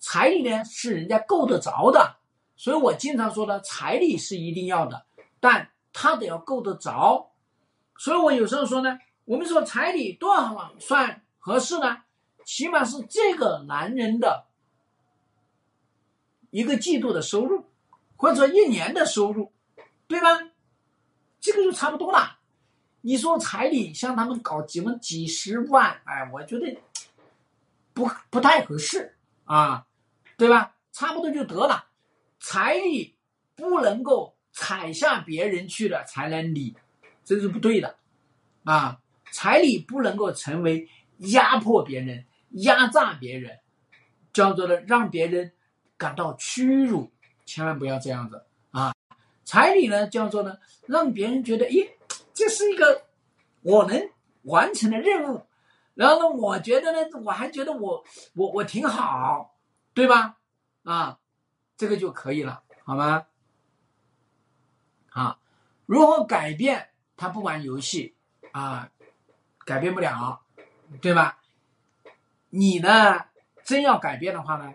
[0.00, 2.16] 彩礼呢是人家够得着的，
[2.56, 5.06] 所以我经常说的彩礼是一定要的。
[5.38, 7.30] 但他得要够得着，
[7.96, 11.98] 所以我有时候说呢，我们说彩礼多少算合适呢？
[12.44, 14.46] 起码是这个男人的
[16.52, 17.64] 一个季度的收入，
[18.16, 19.52] 或者一年的收入，
[20.06, 20.28] 对吧？
[21.40, 22.38] 这个就差不多了。
[23.00, 26.78] 你说彩礼像他们搞几万、几十万，哎，我觉得
[27.92, 29.86] 不不太合适啊，
[30.36, 30.76] 对吧？
[30.92, 31.86] 差不多就得了。
[32.38, 33.16] 彩礼
[33.56, 34.36] 不能够。
[34.54, 36.76] 踩下别人去了才能理，
[37.24, 37.96] 这是不对的，
[38.64, 43.60] 啊，彩礼不能够成为压迫别人、压榨别人，
[44.30, 45.52] 叫做呢让别人
[46.02, 47.12] 感到屈辱，
[47.46, 48.92] 千万不要这样子啊！
[49.44, 51.88] 彩礼呢叫做呢让别人觉得，咦，
[52.34, 53.04] 这是一个
[53.60, 54.10] 我能
[54.42, 55.46] 完成的任务，
[55.94, 59.54] 然后呢，我觉得呢，我还觉得我我我挺好，
[59.94, 60.38] 对吧？
[60.82, 61.20] 啊，
[61.76, 63.26] 这个就可以了，好吗？
[65.10, 65.38] 啊，
[65.86, 68.16] 如何改变他不玩游戏
[68.50, 68.90] 啊？
[69.64, 70.42] 改变不了，
[71.00, 71.38] 对吧？
[72.50, 73.26] 你呢，
[73.62, 74.74] 真要改变的话呢，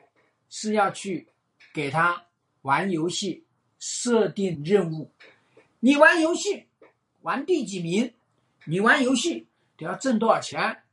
[0.50, 1.28] 是要去
[1.74, 2.26] 给他
[2.62, 3.46] 玩游戏
[3.80, 5.12] 设定任务。
[5.80, 6.68] 你玩游戏
[7.22, 8.14] 玩第几名？
[8.66, 10.84] 你玩游戏得要挣多少钱，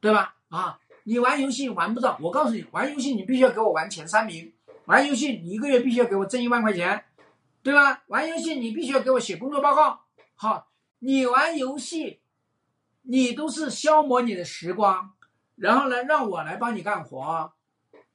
[0.00, 0.36] 对吧？
[0.48, 4.52] 啊，你玩游戏玩不到，我告诉你，玩游戏你必须要给我玩前三名。
[4.86, 7.04] 玩游戏你一个月必须要给我挣一万块钱。
[7.60, 8.02] 对吧？
[8.06, 10.00] 玩游戏你必须要给我写工作报告。
[10.36, 10.68] 好，
[11.00, 12.20] 你玩游戏，
[13.02, 15.12] 你都是消磨你的时光，
[15.56, 17.52] 然后呢，让我来帮你干活。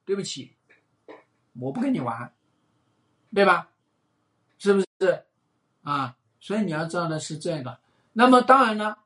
[0.04, 0.54] 对不起，
[1.54, 2.32] 我不跟你玩，
[3.34, 3.70] 对吧？
[4.58, 5.24] 是不是？
[5.82, 7.78] 啊，所以你要知道的是这个。
[8.12, 8.96] 那么当然呢，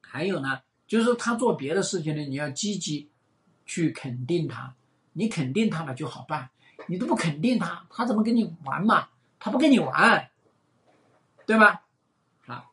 [0.00, 3.10] 还有呢，就是他做别的事情呢，你要积极
[3.66, 4.74] 去肯定他。
[5.16, 6.50] 你肯定他了就好办，
[6.88, 9.08] 你都不肯定他，他怎么跟你玩嘛？
[9.38, 10.28] 他不跟你玩，
[11.46, 11.84] 对吧？
[12.46, 12.66] 啊，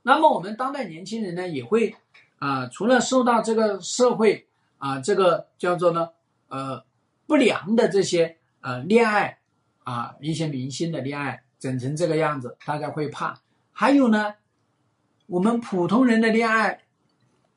[0.00, 1.94] 那么我们当代年轻人呢，也会
[2.38, 4.48] 啊，除了受到这个社会
[4.84, 6.10] 啊，这个叫做呢，
[6.48, 6.84] 呃，
[7.26, 9.38] 不良的这些呃恋爱
[9.82, 13.40] 啊，一些明星的恋爱整成这个样子，大家会怕。
[13.72, 14.34] 还有呢，
[15.24, 16.82] 我们普通人的恋爱，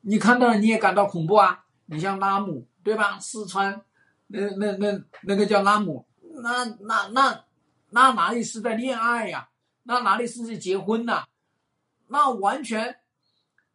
[0.00, 1.66] 你看到了你也感到恐怖啊。
[1.84, 3.18] 你像拉姆，对吧？
[3.20, 3.82] 四川
[4.28, 6.06] 那那那那个叫拉姆。
[6.42, 7.44] 那那那
[7.90, 9.50] 那哪里是在恋爱呀？
[9.82, 11.24] 那哪里是在结婚呐？
[12.06, 12.96] 那完全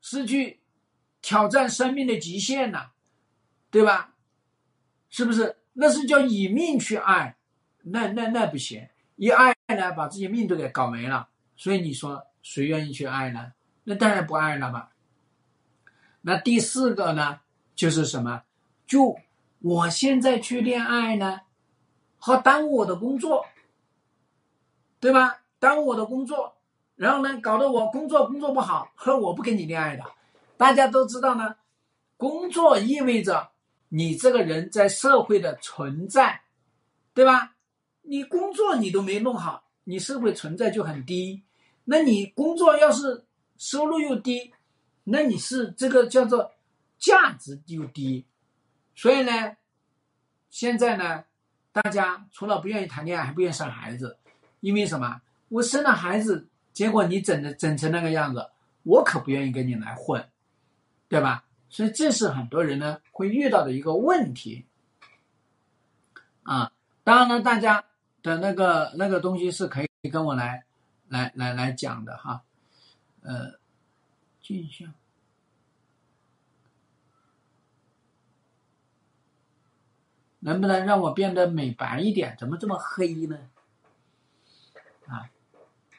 [0.02, 0.60] 是去
[1.22, 2.90] 挑战生命的极限呐，
[3.74, 4.14] 对吧？
[5.10, 5.58] 是不是？
[5.74, 7.36] 那是叫以命去爱，
[7.82, 11.28] 那那那不行，一爱呢，把自己命都给搞没了。
[11.56, 13.54] 所以你说谁愿意去爱呢？
[13.84, 14.90] 那当然不爱了嘛。
[16.22, 17.40] 那第四个呢，
[17.76, 18.44] 就是什么？
[18.86, 19.18] 就
[19.60, 21.42] 我现在去恋爱呢？
[22.20, 23.44] 好耽误我的工作，
[25.00, 25.42] 对吧？
[25.58, 26.56] 耽误我的工作，
[26.96, 30.04] 然后呢，搞得我工作工作不好，和我不跟你恋爱的。
[30.58, 31.56] 大家都知道呢，
[32.18, 33.50] 工作意味着
[33.96, 36.42] 你这个人在社会的存在，
[37.14, 37.56] 对吧？
[38.02, 41.44] 你工作你都没弄好，你社会存在就很低。
[41.86, 43.24] 那你工作要是
[43.58, 44.52] 收入又低，
[45.04, 46.52] 那你是这个叫做
[46.98, 48.26] 价值又低。
[48.96, 49.58] 所以呢，
[50.50, 51.26] 现在呢。
[51.74, 54.16] 大家除了不愿意谈恋爱，还不愿意生孩子，
[54.60, 55.20] 因为什么？
[55.50, 58.48] 我生了孩子，结果你整的整成那个样子，
[58.84, 60.24] 我可不愿意跟你来混，
[61.10, 61.44] 对吧？
[61.74, 64.68] 所以这是很多人呢会遇到的一个问题
[66.44, 66.72] 啊。
[67.04, 67.84] 当然了，大家
[68.22, 70.66] 的那个那个东西是可以跟我来
[71.08, 72.44] 来来来讲的哈。
[73.24, 73.60] 呃，
[74.40, 74.94] 镜像。
[80.40, 82.36] 能不能让我变得美白一点？
[82.38, 83.40] 怎么这么黑呢？
[85.08, 85.28] 啊，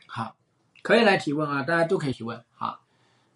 [0.07, 0.37] 好，
[0.83, 2.45] 可以来提问啊，大家都可以提问。
[2.55, 2.81] 好，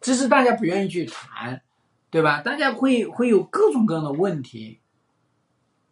[0.00, 1.62] 只是大家不愿意去谈，
[2.10, 2.40] 对吧？
[2.40, 4.78] 大家会会有各种各样的问题。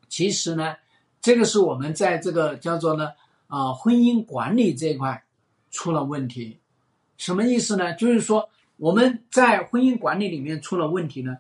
[0.09, 0.77] 其实呢，
[1.21, 3.11] 这个是我们在这个叫做呢
[3.49, 5.25] 啊婚姻管理这一块
[5.71, 6.59] 出了问题。
[7.19, 7.93] 什么意思呢？
[7.95, 11.39] 就是说我们在婚姻管理里面出了问题呢，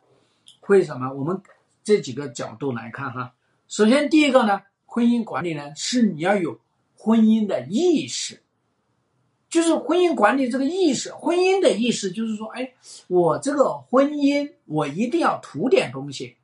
[0.61, 1.13] 会什么？
[1.13, 1.41] 我们
[1.85, 3.35] 这几个角度来看哈。
[3.69, 6.61] 首先，第一个呢，婚姻管理呢是你要有
[6.97, 8.43] 婚姻的意识，
[9.57, 12.75] 就是婚姻管理这个意识，婚姻的意识就是说，哎，
[13.07, 16.37] 我这个婚姻我一定要图点东西，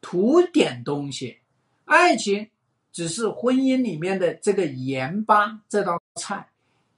[0.00, 1.38] 图点东西，
[1.84, 2.48] 爱情
[2.92, 6.48] 只是婚姻里面的这个盐巴这道菜，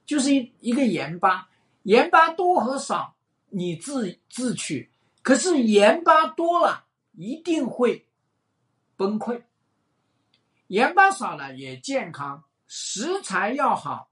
[0.05, 1.49] 就是一一个盐巴，
[1.81, 3.15] 盐巴多和少
[3.49, 4.91] 你自自取，
[5.23, 8.05] 可是盐巴多了一定会。
[8.95, 9.41] 崩溃，
[10.67, 14.08] 盐巴少了也健康，食材要好，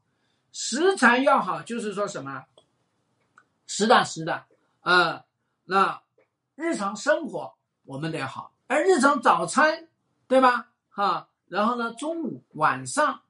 [0.60, 2.44] 食材要好就是说什么，
[3.68, 4.46] 实打实的，
[4.82, 5.24] 呃，
[5.66, 6.02] 那
[6.56, 9.88] 日常生活我们得好，而日常早餐，
[10.28, 10.70] 对吧？
[10.90, 13.22] 哈，然后呢，中午、晚上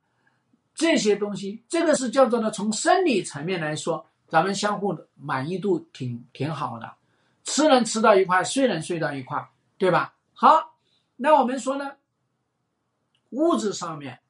[0.73, 6.93] 这些东西，这个是叫做呢，从生理层面来说，咱们相互的满意度挺挺好的，
[7.43, 9.45] 吃能吃到一块，睡能睡到一块，
[9.77, 10.13] 对吧？
[10.33, 10.77] 好。
[11.17, 11.91] 那我们说呢，
[13.31, 14.21] 物质上面，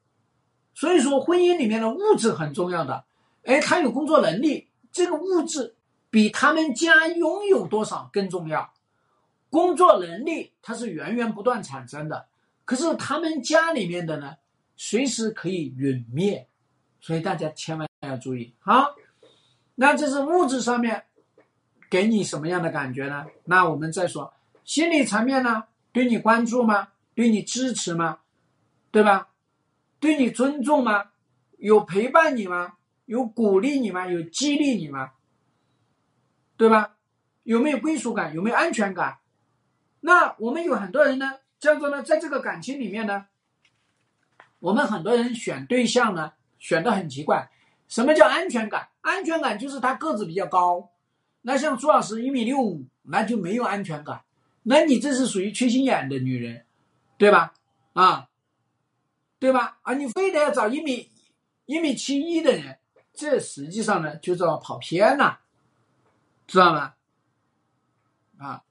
[0.78, 3.04] 所以说婚姻里面的物质很重要的。
[3.42, 5.74] 哎，他有工作能力，这个物质
[6.08, 8.72] 比他们家拥有多少更重要。
[9.50, 12.28] 工作能力它是源源不断产生的，
[12.64, 14.36] 可是他们家里面的呢，
[14.76, 16.46] 随时可以陨灭，
[17.00, 18.54] 所以大家千万要注意。
[18.60, 18.94] 好，
[19.74, 21.06] 那这是物质上面
[21.90, 23.26] 给你什么样的感觉呢？
[23.46, 24.32] 那我们再说
[24.64, 25.64] 心理层面呢？
[25.90, 26.90] 对你关注吗？
[27.16, 28.20] 对你支持吗？
[28.92, 29.30] 对吧？
[30.00, 31.06] 对你尊重吗？
[31.58, 32.74] 有陪伴你吗？
[33.06, 34.06] 有鼓励你吗？
[34.06, 35.12] 有激励你吗？
[36.56, 36.96] 对吧？
[37.42, 38.34] 有没有归属感？
[38.34, 39.18] 有没有安全感？
[40.00, 43.26] 那我们有很多人呢，叫做呢，在这个感情里面呢，
[44.60, 47.50] 我们很多人选对象呢，选的很奇怪。
[47.88, 48.88] 什么叫安全感？
[49.00, 50.90] 安全感就是他个子比较高。
[51.40, 54.20] 那像朱老师一米六五，那就没有安全感。
[54.62, 56.66] 那你这是属于缺心眼的女人，
[57.16, 57.54] 对吧？
[57.94, 58.28] 啊，
[59.38, 59.78] 对吧？
[59.82, 61.10] 啊，你非得要找一米
[61.66, 62.78] 一米七一的人，
[63.14, 65.40] 这实际上呢就叫跑偏了，
[66.46, 66.94] 知道吗？
[68.38, 68.62] 啊，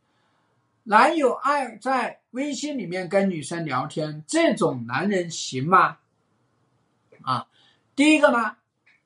[0.84, 5.98] 男友爱在微信里面跟女生聊天，这种男人行吗？
[7.22, 7.48] 啊，
[7.96, 8.58] 第一个呢，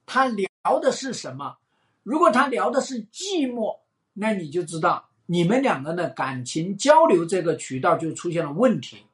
[0.06, 1.58] 他聊的是什么？
[2.04, 3.80] 如果他聊的是寂寞，
[4.13, 5.08] 那你就知道。
[5.28, 9.06] 你们两个的感情交流这个渠道就出现了问题，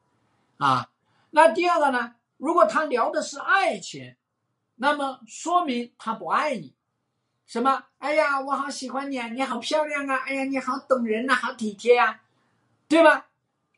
[0.58, 0.90] 啊，
[1.30, 2.16] 那第二个呢？
[2.38, 4.16] 如果他聊的是爱情，
[4.76, 6.74] 那么说明他不爱你。
[7.46, 7.86] 什么？
[8.00, 9.28] 哎呀，我好喜欢你啊！
[9.30, 10.18] 你好漂亮啊！
[10.26, 12.22] 哎呀，你好懂人呐，好体贴呀，
[12.88, 13.28] 对吧？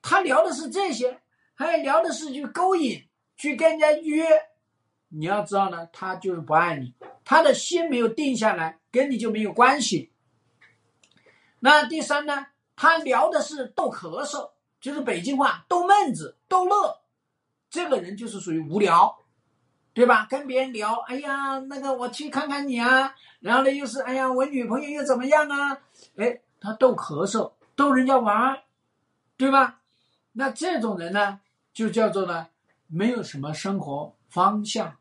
[0.02, 1.22] 他聊的是这些，
[1.54, 4.26] 还聊的是去勾引，去跟人家约。
[5.10, 6.94] 你要知道呢，他就是不爱你，
[7.24, 10.12] 他的心没有定下来，跟你就没有关系。
[11.60, 12.48] 那第三呢？
[12.76, 16.99] 他聊的是逗咳嗽，就是北京话逗闷子、逗乐，
[17.70, 19.18] 这个人就是属于无聊，
[19.94, 20.26] 对吧？
[20.30, 25.78] 跟别人聊，哎呀，那个我去看看你啊，然后呢又是哎呀，我女朋友又怎么样啊？
[26.18, 28.58] 哎，他逗咳嗽，逗人家玩，
[29.38, 29.80] 对吧？
[30.32, 31.40] 那这种人呢，
[31.74, 32.48] 就叫做呢，
[32.88, 34.96] 没有什么生活方向，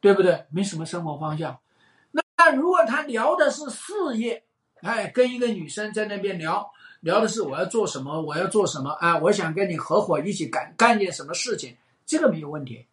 [0.00, 0.46] 对不对？
[0.50, 1.58] 没什么生活方向。
[2.36, 4.44] 那如果他聊的是事业，
[4.82, 9.18] 哎，跟一个女生在那边聊聊的是我要做什么，我要做什么啊？
[9.18, 11.76] 我想跟你合伙一起干干件什么事情，
[12.08, 12.86] 这个没有问题，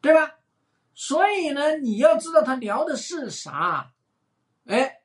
[0.00, 0.34] 对吧？
[0.92, 3.92] 所以呢，你要知道他聊的是啥，
[4.66, 5.00] 哎，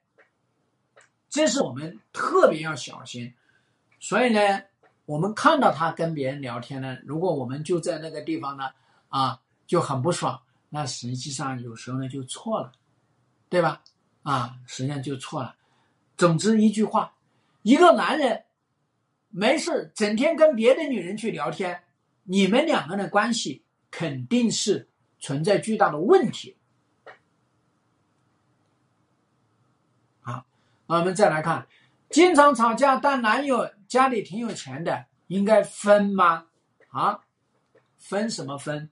[1.29, 3.35] 这是我们特别要小心。
[3.99, 4.63] 所以呢，
[5.05, 8.71] 我们看到他跟别人聊天呢，如果我们就在那个地方呢，
[9.09, 12.71] 啊，就很不爽，那实际上有时候呢就错了，
[13.47, 13.83] 对吧？
[14.23, 15.55] 啊，实际上就错了。
[16.17, 17.13] 总之一句话，
[17.61, 18.43] 一个男人
[19.29, 21.83] 没事整天跟别的女人去聊天，
[22.31, 24.87] 你们两个人的关系肯定是
[25.19, 26.55] 存在巨大的问题。
[30.21, 30.45] 好，
[30.85, 31.67] 我们再来看
[32.11, 36.45] 经常吵架，但男友家里挺有钱的，应该分吗？
[36.89, 37.21] 啊，
[37.97, 38.91] 分什么分？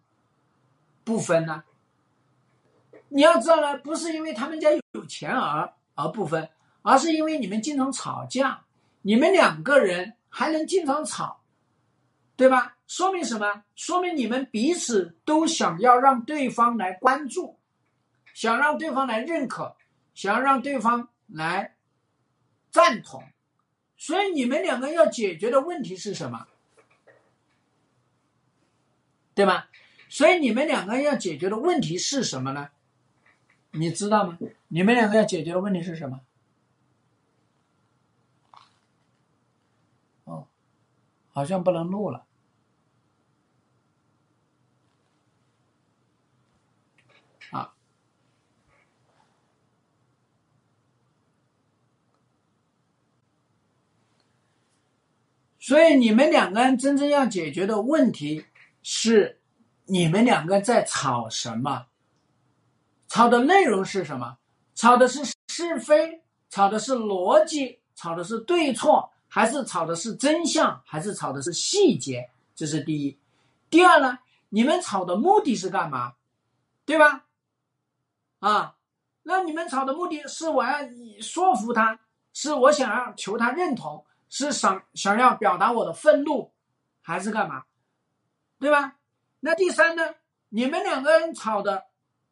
[1.04, 1.64] 不分呢？
[3.10, 6.50] 你要知道呢，不是因为他们家有钱而而不分，
[6.82, 8.64] 而是因为你们经常吵架，
[9.04, 11.42] 你们两个人还能经常吵，
[12.36, 12.77] 对吧？
[12.88, 13.64] 说明什么？
[13.76, 17.60] 说明你们彼此都想要让对方来关注，
[18.34, 19.76] 想让对方来认可，
[20.14, 21.76] 想要让对方来
[22.72, 23.24] 赞同，
[23.98, 26.48] 所以你们两个要解决的问题是什么？
[29.36, 29.70] 对吧？
[30.10, 32.70] 所以你们两个要解决的问题是什么呢？
[33.72, 34.40] 你知道吗？
[34.70, 36.22] 你们两个要解决的问题是什么？
[40.24, 40.48] 哦，
[41.34, 42.26] 好像不能录了。
[47.52, 47.74] 啊，
[55.68, 58.46] 所以你们两个人真正要解决的问题
[58.84, 59.42] 是，
[59.84, 61.88] 你们两个在吵什么？
[63.10, 64.38] 吵的内容是什么？
[64.76, 72.30] 吵的是是非，吵的是逻辑，吵的是对错，还是吵的是真相，还是吵的是细节？
[72.56, 73.20] 这是第一。
[73.70, 74.20] 第二呢？
[74.48, 76.14] 你们吵的目的是干嘛？
[76.86, 77.26] 对吧？
[78.40, 78.78] 啊，
[79.24, 80.78] 那你们吵的目的是我要
[81.20, 82.00] 说服他，
[82.32, 86.52] 是我想要求他认同，是想想要表达我的愤怒，
[87.02, 87.64] 还是干嘛？
[88.60, 88.98] 对吧？
[89.40, 90.16] 那第三呢？
[90.50, 91.86] 你们两个人吵的。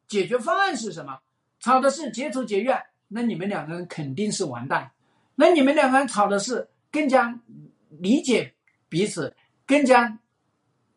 [0.07, 1.19] 解决方案是什么？
[1.59, 4.91] 吵的是结仇结怨，那你们两个人肯定是完蛋。
[5.33, 7.39] 那你们两个人吵的是更加
[7.89, 8.53] 理解
[8.87, 10.19] 彼此，更加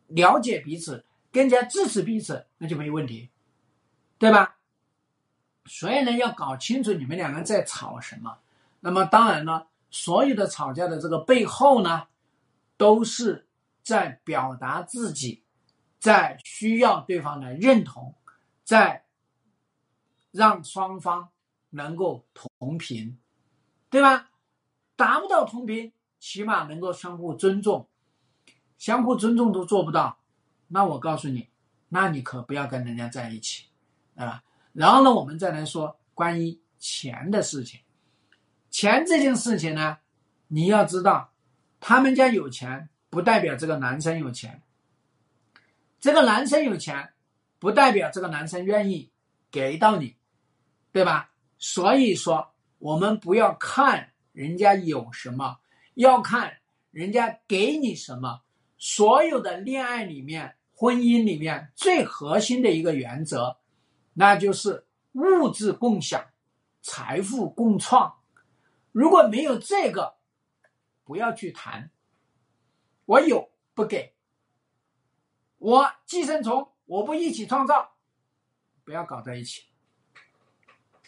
[0.09, 3.31] 了解彼此，更加支持彼此，那就没问题，
[4.19, 4.59] 对吧？
[5.65, 8.39] 所以呢，要搞清楚你们两个人在吵什么。
[8.81, 12.07] 那么当然了，所有的吵架的这个背后呢，
[12.77, 13.49] 都是
[13.83, 15.43] 在表达自己，
[15.99, 18.15] 在需要对方来认同。
[18.65, 19.07] 在
[20.31, 21.31] 让双方
[21.71, 23.19] 能够同频，
[23.89, 24.31] 对吧？
[24.95, 27.89] 达不到同频，起码能够相互尊重，
[28.77, 30.19] 相互尊重都做不到，
[30.67, 31.49] 那我告诉你，
[31.89, 33.65] 那你可不要跟人家在一起，
[34.17, 34.45] 啊。
[34.75, 37.81] 然后呢，我们再来说关于钱的事情。
[38.81, 39.99] 钱这件事情呢，
[40.47, 41.33] 你要知道，
[41.81, 44.63] 他们家有钱不代表这个男生有钱，
[45.99, 47.11] 这个男生有钱。
[47.59, 49.11] 不代表这个男生愿意
[49.51, 50.15] 给到你，
[50.93, 51.33] 对吧？
[51.59, 55.59] 所以说，我们不要看人家有什么，
[55.95, 56.59] 要看
[56.93, 58.43] 人家给你什么。
[58.79, 63.57] 所有的恋爱里面、婚姻里面最核心的一个原则，
[64.15, 66.25] 那就是物质共享、
[66.81, 68.18] 财富共创。
[68.99, 70.17] 如果没有这个，
[71.05, 71.93] 不要去谈。
[73.05, 74.17] 我有不给，
[75.59, 76.73] 我寄生虫。
[76.85, 77.93] 我不一起创造，
[78.83, 79.67] 不要搞在一起，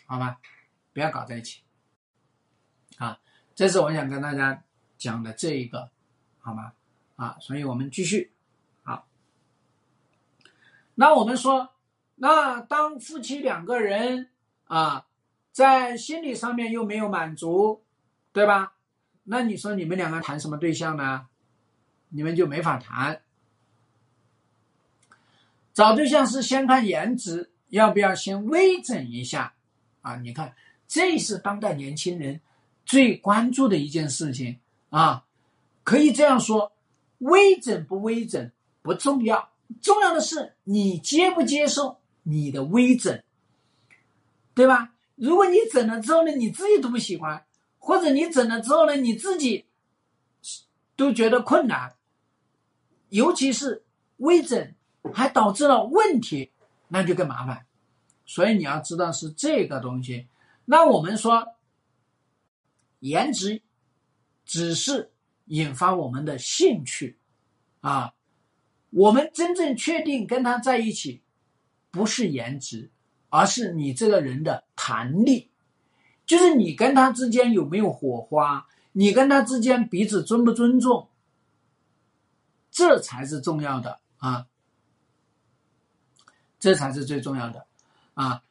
[0.07, 0.37] 好吗？
[0.92, 1.62] 不要搞在一起，
[2.98, 3.20] 啊，
[3.57, 4.62] 这是我想跟大家
[4.96, 5.90] 讲的这一个，
[6.38, 6.74] 好吗？
[7.16, 8.33] 啊，所以我们继续，
[8.85, 9.09] 好。
[10.94, 11.74] 那我们说，
[12.14, 14.31] 那当夫妻两个人
[14.66, 15.09] 啊，
[15.53, 17.83] 在心理上面又没有满足，
[18.33, 18.75] 对吧？
[19.25, 21.27] 那你说你们两个谈什么对象呢？
[22.09, 23.21] 你们就没法谈。
[25.73, 29.55] 找对象是先看颜值，要不要先微整一下？
[30.03, 30.55] 啊，你看，
[30.89, 32.41] 这是当代年轻人
[32.85, 34.59] 最关注的一件事情
[34.91, 35.25] 啊。
[35.85, 36.73] 可以这样说，
[37.19, 38.51] 微整不微整
[38.83, 43.23] 不重要，重要的是你接不接受你的微整，
[44.55, 44.93] 对吧？
[45.21, 47.45] 如果你整了之后呢，你自己都不喜欢，
[47.79, 49.67] 或者你整了之后呢，你自己
[50.97, 51.95] 都觉得困难，
[53.11, 53.85] 尤其是
[54.17, 54.75] 微整。
[55.15, 56.53] 还导致了问题，
[56.89, 57.64] 那就更麻烦。
[58.27, 60.29] 所以你要知道是这个东西。
[60.66, 61.55] 那我们说，
[62.99, 63.62] 颜值
[64.45, 65.11] 只是
[65.47, 67.16] 引发我们的兴趣
[67.81, 68.12] 啊。
[68.91, 71.23] 我们真正确定跟他在一起，
[71.91, 72.91] 不是颜值，
[73.31, 75.49] 而是你这个人的弹力，
[76.26, 81.09] 就是你跟他之间有没有火花，你跟他之间彼此尊不尊重，
[82.70, 84.47] 这才是重要的啊。
[86.59, 87.64] 这才是最重要的，
[88.12, 88.43] 啊，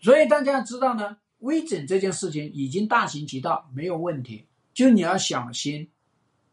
[0.00, 4.46] 所以大家要知道呢，微整这件事情已经大行其道，没有问题。
[4.72, 5.90] 就你要小心，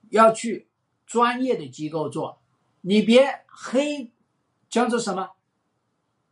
[0.10, 0.68] 要去
[1.06, 2.42] 专业的机构做，
[2.82, 4.12] 你别黑，
[4.68, 5.35] 叫做什么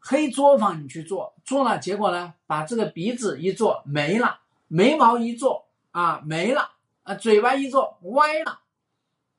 [0.05, 6.71] 黑作坊你去做，做了结果呢，把这个鼻子一做没了，眉毛一做啊没了，
[7.03, 8.59] 啊嘴巴一做歪了，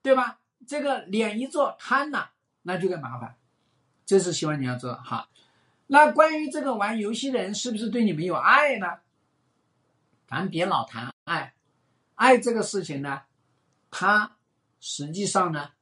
[0.01, 0.39] 对吧？
[0.67, 2.31] 这个脸一做瘫了，
[2.63, 3.37] 那就更麻烦。
[4.07, 5.29] 这是希望你要知道哈。
[5.87, 8.87] 那关于这个玩游戏的人是不是对你们有爱呢？
[10.27, 11.53] 咱别老谈爱，
[12.15, 13.21] 爱这个事情呢，
[13.91, 14.37] 它
[14.81, 15.73] 实际上呢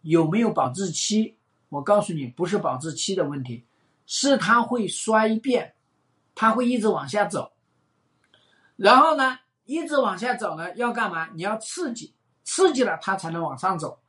[0.00, 1.36] 有没有保质期？
[1.68, 3.64] 我告诉你，不是保质期的问题，
[4.06, 5.74] 是它会衰变，
[6.34, 7.52] 它会一直往下走。
[8.76, 11.28] 然后呢，一直往下走呢，要干嘛？
[11.34, 14.00] 你要刺激，刺激了它才能往上走。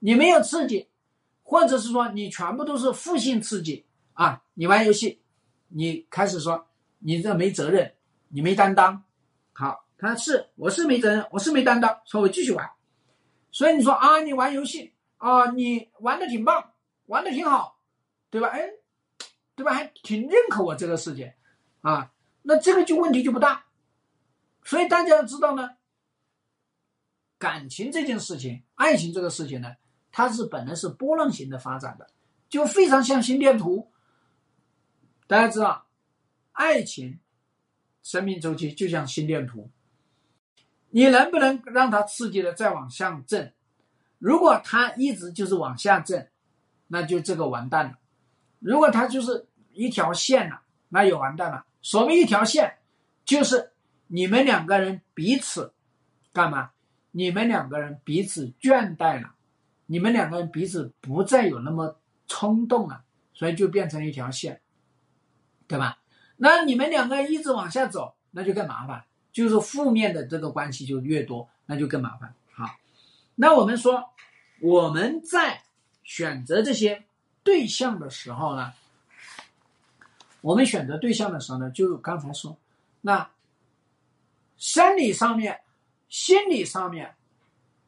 [0.00, 0.88] 你没有刺激，
[1.42, 4.42] 或者是说你全部都是负性刺激啊！
[4.54, 5.20] 你玩游戏，
[5.68, 6.66] 你开始说
[6.98, 7.94] 你这没责任，
[8.28, 9.02] 你没担当。
[9.52, 12.70] 好，他是我是没责任，我是没担当，所以我继续玩。
[13.50, 16.72] 所以你说啊，你玩游戏啊，你玩的挺棒，
[17.06, 17.80] 玩的挺好，
[18.30, 18.48] 对吧？
[18.48, 18.70] 哎，
[19.58, 19.74] 对吧？
[19.74, 21.32] 还挺认可我这个事情
[21.80, 23.64] 啊，那这个就问题就不大。
[24.62, 25.70] 所以大家要知道呢，
[27.38, 29.74] 感情这件事情，爱情这个事情呢，
[30.12, 32.08] 它是本来是波浪形的发展的，
[32.48, 33.90] 就非常像心电图。
[35.26, 35.88] 大家知道，
[36.52, 37.18] 爱情
[38.04, 39.68] 生命周期就像心电图，
[40.90, 43.52] 你能不能让它刺激的再往上震？
[44.18, 46.30] 如果它一直就是往下震，
[46.86, 47.92] 那就这个完蛋了；
[48.60, 49.47] 如果它就是
[49.78, 50.60] 一条线了，
[50.90, 51.64] 那也完蛋了。
[51.80, 52.76] 所谓一条线，
[53.24, 53.70] 就是。
[54.10, 55.74] 你们两个人彼此
[56.32, 56.70] 干嘛？
[57.10, 59.34] 你们两个人彼此倦怠了，
[59.84, 63.04] 你们两个人彼此不再有那么冲动了，
[63.34, 64.62] 所以就变成一条线，
[65.66, 65.98] 对吧？
[66.38, 72.32] 那你们两个人一直往下走，那就更麻烦，就是负面的这个关系就越多，那就更麻烦。
[72.54, 72.78] 好，
[73.34, 74.08] 那我们说
[74.62, 75.64] 我们在
[76.02, 77.04] 选择这些
[77.42, 78.72] 对象的时候呢，
[80.40, 82.56] 我们选择对象的时候呢，就刚才说
[83.00, 83.30] 那。
[84.60, 85.60] 生理上面、
[86.08, 87.14] 心理上面，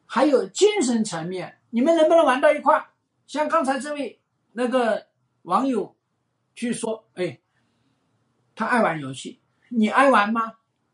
[0.05, 2.87] 还有精神层面，你们能不能玩到一块？
[3.27, 4.21] 像刚才这位
[4.53, 5.07] 那个
[5.41, 5.93] 网友
[6.55, 7.41] 去说：“哎，
[8.55, 10.53] 他爱玩游戏，你爱玩吗？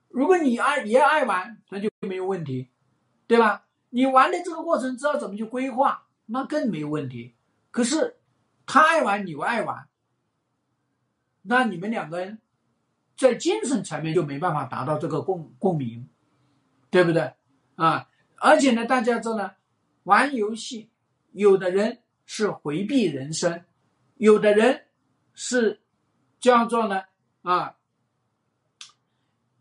[0.10, 2.70] 如果你爱也爱玩，那就没有问题，
[3.28, 3.68] 对吧？
[3.92, 7.36] 你玩的这个过程知道怎么去规划，那更没有问题。
[7.70, 8.18] 可是
[8.66, 9.88] 他爱玩，你爱玩，
[11.48, 12.40] 那你们两个人。”
[13.18, 16.08] 在精神层面就没办法达到这个共共鸣，
[16.92, 17.34] 对不对
[17.74, 18.08] 啊？
[18.36, 19.54] 而且呢，大家知道呢，
[20.04, 20.92] 玩游戏，
[21.32, 23.64] 有的人是回避人生，
[24.18, 24.86] 有的人
[25.34, 25.82] 是
[26.40, 27.06] 叫做呢
[27.42, 27.78] 啊，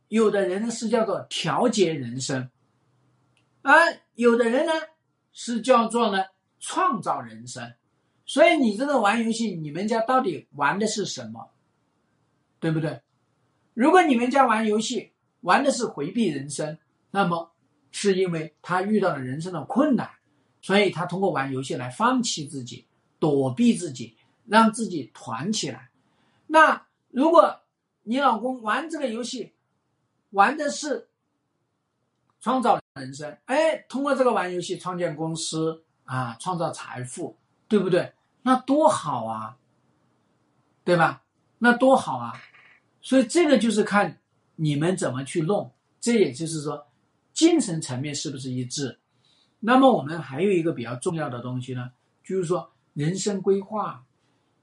[0.08, 2.50] 有的人是叫做调节人生，
[3.62, 3.72] 而
[4.16, 4.72] 有的人呢
[5.32, 6.24] 是叫做呢
[6.60, 7.72] 创造人生。
[8.26, 11.54] 所以你这个玩游戏，你们家到底玩的是什么？
[12.60, 13.00] 对不对？
[13.74, 16.78] 如果你们家玩游戏玩的是回避人生，
[17.10, 17.52] 那么
[17.90, 20.10] 是因为他遇到了人生的困难，
[20.62, 22.86] 所以他通过玩游戏来放弃自己、
[23.18, 25.90] 躲避自己，让自己团起来。
[26.46, 27.60] 那如果
[28.02, 29.52] 你老公玩这个游戏，
[30.30, 31.08] 玩的是
[32.40, 37.36] 创造人生，哎，通过这个玩游戏创建公司啊，创造财富，
[37.68, 38.12] 对不对？
[38.42, 39.58] 那多好啊，
[40.84, 41.22] 对吧？
[41.58, 42.32] 那多好啊！
[43.00, 44.18] 所以这个就是看
[44.56, 46.86] 你们怎么去弄，这也就是说，
[47.32, 48.98] 精神层面是不是一致？
[49.60, 51.90] 那么我们还有一个比较重要的东西呢，
[52.24, 54.04] 就是说人生规划，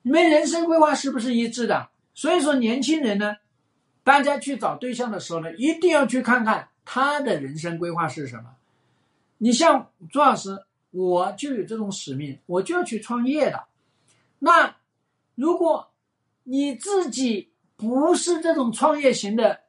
[0.02, 1.89] 你们人生规划是不是一致的？
[2.14, 3.38] 所以说年轻人呢，
[4.04, 8.56] 大家去找对象的时候呢，一定要去看看他的人生规划是什么。
[9.39, 13.66] 你像朱老师，我就有这种使命，我就要去创业的。
[14.39, 14.76] 那
[15.36, 15.89] 如果
[16.44, 19.62] 你自己，不是这种创业型的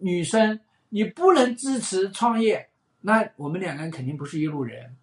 [0.00, 2.70] 女生，你不能支持创业，
[3.00, 4.96] 那我们两个人肯定不是一路人，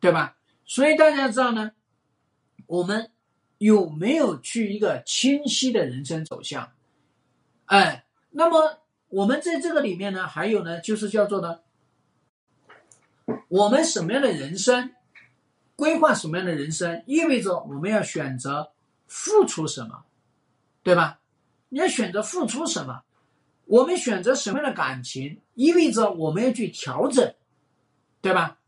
[0.00, 0.36] 对吧？
[0.64, 1.72] 所以大家知道呢，
[2.66, 3.10] 我们
[3.58, 6.72] 有没有去一个清晰的人生走向？
[7.66, 11.60] 哎，那么我们在这个里面呢，还有呢，就是叫做呢，
[13.48, 14.92] 我们什么样的人生
[15.76, 18.72] 规划，什么样的人生，意味着我们要选择
[19.06, 20.05] 付出什么，
[20.86, 21.18] 对吧？
[21.70, 23.02] 你要选择付出什么？
[23.64, 27.34] 我们选择什么样的感情，意味着我们要去调整，
[28.20, 28.58] 对吧？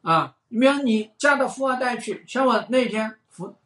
[0.00, 3.18] 啊，你比方你嫁到富二代去，像我那天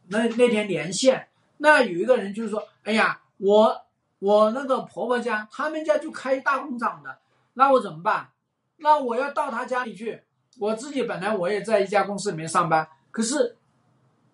[0.08, 3.80] 那那天连线，那有一个人就是说，哎呀，我
[4.18, 7.16] 我那个婆婆家，他们家就开大工厂的，
[7.52, 8.30] 那我怎么办？
[8.78, 10.20] 那我要到他家里去，
[10.58, 13.56] 我自己本来我也在一家公司里面上班，可是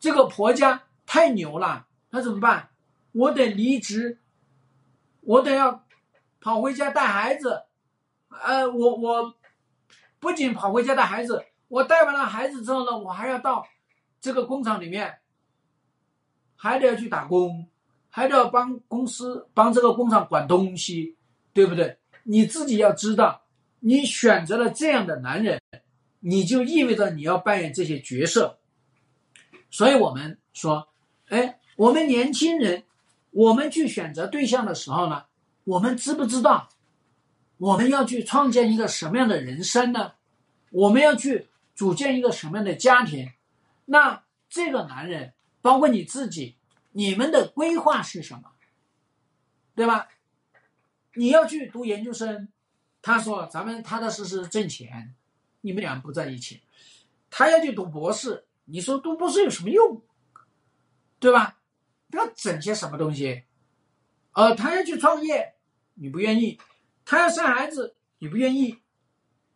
[0.01, 2.71] 这个婆家太牛了，那怎么办？
[3.17, 4.19] 我得离职。
[5.23, 5.85] 我得要
[6.41, 7.65] 跑回家带孩子，
[8.29, 9.35] 呃，我我
[10.21, 13.67] 不仅跑回家带孩子，我带完了孩子之后呢，我还要到
[14.21, 15.19] 这个工厂里面，
[16.55, 17.67] 还得要去打工，
[18.09, 21.17] 还得要帮公司帮这个工厂管东西，
[21.53, 21.99] 对不对？
[22.23, 23.43] 你自己要知道，
[23.81, 25.61] 你选择了这样的男人，
[26.21, 28.61] 你就意味着你要扮演这些角色。
[29.71, 30.89] 所以我们说，
[31.31, 32.85] 哎，我们年轻人，
[33.37, 35.25] 我们去选择对象的时候呢，
[35.65, 36.71] 我们知不知道，
[37.59, 40.15] 我们要去创建一个什么样的人生呢？
[40.71, 43.31] 我们要去组建一个什么样的家庭？
[43.85, 46.57] 那这个男人，包括你自己，
[46.93, 48.53] 你们的规划是什么？
[49.75, 50.09] 对吧？
[51.13, 52.49] 你要去读研究生，
[53.03, 55.15] 他说咱们踏踏实实挣钱，
[55.61, 56.63] 你们俩不在一起。
[57.29, 58.47] 他要去读博士。
[58.65, 60.01] 你说读博士有什么用，
[61.21, 61.59] 对吧？
[62.13, 63.45] 要整些什么东西？
[64.33, 65.55] 呃，他要去创业，
[65.95, 66.59] 你不愿意；
[67.05, 68.79] 他要生孩子，你不愿意。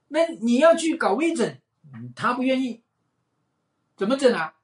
[0.09, 1.59] 那你要去搞微整，
[2.14, 2.82] 他不愿意，
[3.96, 4.55] 怎么整啊？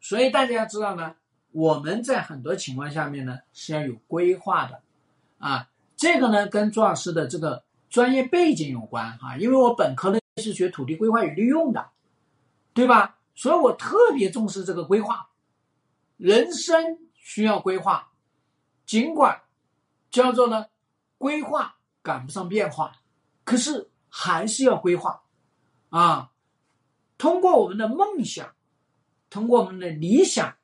[0.00, 1.16] 所以大家要知道呢，
[1.52, 4.80] 我们在很多情况下面呢是要有规划的，
[5.38, 11.90] 啊，这个呢跟朱老师的这个专业背景有关哈，因为我本科呢是学土地规划与利用的。
[12.76, 13.16] 对吧？
[13.34, 15.30] 所以我特别重视这个规划，
[16.16, 18.12] 人生需要规划，
[18.84, 19.42] 尽管
[20.10, 20.66] 叫做呢
[21.18, 23.00] 规划赶不上变化，
[23.44, 25.22] 可是还是要规划
[25.90, 26.30] 啊。
[27.18, 28.54] 通过我们的梦想，
[29.30, 30.56] 通过我们的理想，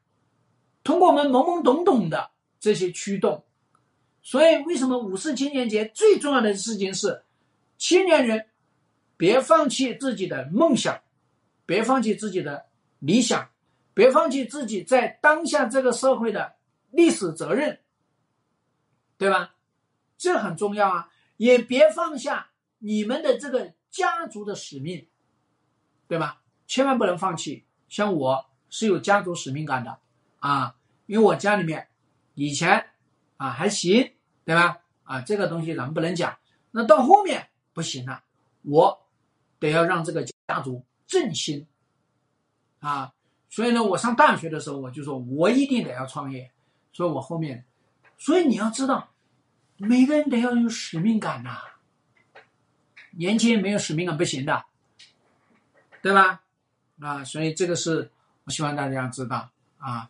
[0.85, 2.31] 通过我们懵懵懂懂的
[2.61, 3.45] 这些驱动，
[4.23, 7.23] 所以为什么五四青年节最重要的事情是，
[7.79, 8.47] 青年人
[9.17, 11.01] 别放弃自己的梦想。
[11.65, 12.67] 别放弃自己的
[12.99, 13.49] 理想，
[13.95, 16.55] 别放弃自己在当下这个社会的
[16.91, 17.81] 历史责任，
[19.19, 19.55] 对吧？
[20.17, 21.11] 这很重要啊！
[21.37, 25.09] 也别放下你们的这个家族的使命，
[26.07, 26.43] 对吧？
[26.67, 27.67] 千万不能放弃。
[27.89, 29.99] 像我是有家族使命感的
[30.39, 30.77] 啊，
[31.07, 31.89] 因为我家里面
[32.35, 32.91] 以前
[33.37, 34.13] 啊还行，
[34.45, 34.79] 对吧？
[35.05, 36.39] 啊，这个东西咱们不能讲。
[36.71, 38.23] 那到后面不行了，
[38.63, 39.07] 我
[39.59, 40.85] 得要让这个家族。
[41.05, 41.67] 振兴
[42.81, 43.13] 啊，
[43.53, 46.51] 所以呢，我上大学的时候，我就说我一定得要创业。
[46.91, 47.67] 所以我后面，
[48.17, 49.11] 所以你要知道，
[49.77, 51.59] 每个人得要有使命感呐。
[53.11, 54.65] 年轻人没有使命感不行的，
[56.01, 56.41] 对吧？
[56.99, 58.11] 啊，所以这个是
[58.45, 60.09] 我希望大家知道啊。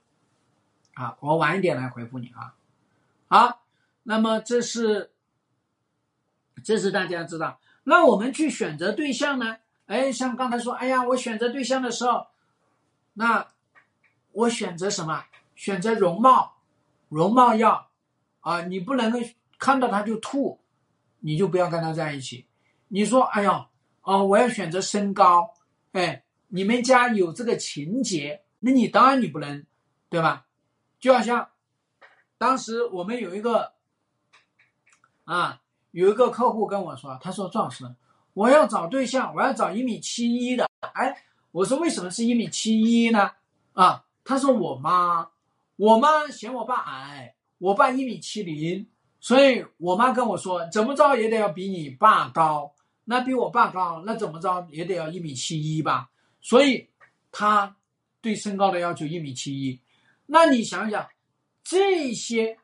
[0.95, 2.55] 啊，我晚一点来回复你啊。
[3.26, 3.64] 好，
[4.05, 5.11] 那么这是，
[6.62, 7.59] 这是大家知道。
[7.82, 9.57] 那我们去选择对象呢？
[9.86, 12.28] 哎，像刚才说，哎呀，我选择对象的时候，
[13.14, 13.46] 那
[14.32, 15.24] 我选择什么？
[15.54, 16.56] 选择容貌，
[17.08, 17.90] 容貌要
[18.40, 19.18] 啊，你不能够
[19.58, 20.60] 看到他就吐，
[21.20, 22.46] 你就不要跟他在一起。
[22.88, 23.68] 你说，哎呀，
[24.02, 25.54] 哦，我要选择身高，
[25.92, 29.64] 哎，你们家有这个情节，那你当然你不能，
[30.08, 30.46] 对吧？
[30.98, 31.50] 就好像
[32.38, 33.74] 当时我们有一个
[35.24, 35.60] 啊，
[35.90, 37.84] 有一个客户跟我说，他说赵老师。
[38.34, 40.66] 我要找对象，我要找一米七一的。
[40.94, 41.22] 哎，
[41.53, 43.30] 我说为什么是一米七一呢？
[43.74, 45.28] 啊，他说我妈，
[45.76, 48.86] 我妈嫌我爸矮，我爸一米七零，
[49.20, 52.72] 所以我妈跟我说，怎么着也得要比你爸高。
[53.05, 56.11] 那比我爸高，那怎么着也得要一米七一吧。
[56.40, 56.88] 所以
[57.30, 57.76] 他
[58.20, 59.78] 对身高的要求一米七一。
[60.26, 61.07] 那你想想，
[61.62, 62.59] 这些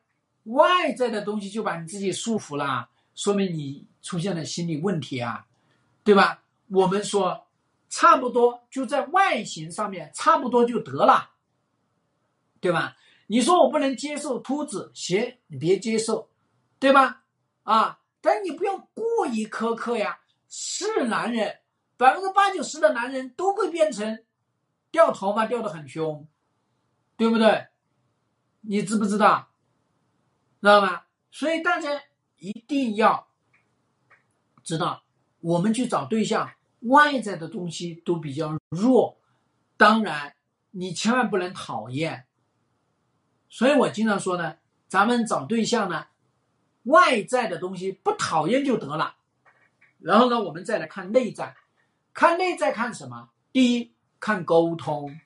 [0.45, 5.45] 外在的东西就把你自己束缚了，说明你出现了心理问题啊。
[6.03, 6.41] 对吧？
[6.69, 7.45] 我们说，
[7.89, 11.31] 差不多就在外形上面差不多就得了，
[12.61, 12.95] 对吧？
[13.27, 16.29] 你说我不能接受秃子，行，你别接受，
[16.79, 17.23] 对吧？
[17.63, 20.19] 啊，但你不要过于苛刻呀。
[20.51, 21.59] 是男人，
[21.95, 24.23] 百分之八九十的男人都会变成
[24.89, 26.27] 掉头发掉的很凶，
[27.15, 27.67] 对不对？
[28.61, 29.49] 你知不知道？
[30.59, 31.03] 知道吗？
[31.29, 32.01] 所以大家
[32.37, 33.27] 一定要
[34.63, 35.03] 知道。
[35.41, 36.51] 我们去找对象，
[36.81, 39.17] 外在的东西都比较弱，
[39.77, 40.35] 当然
[40.71, 42.25] 你千万不能讨厌。
[43.49, 44.57] 所以我经常说呢，
[44.87, 46.07] 咱们找对象呢，
[46.83, 49.15] 外在的东西不讨厌就得了。
[49.99, 51.55] 然后呢，我们再来看内在，
[52.13, 53.29] 看内在看什么？
[53.51, 55.19] 第一，看沟通。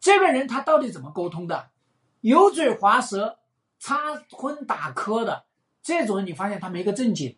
[0.00, 1.70] 这个人他到底怎么沟通的？
[2.22, 3.38] 油嘴滑舌、
[3.78, 3.98] 插
[4.30, 5.44] 荤打磕的
[5.82, 7.36] 这种人，你发现他没个正经。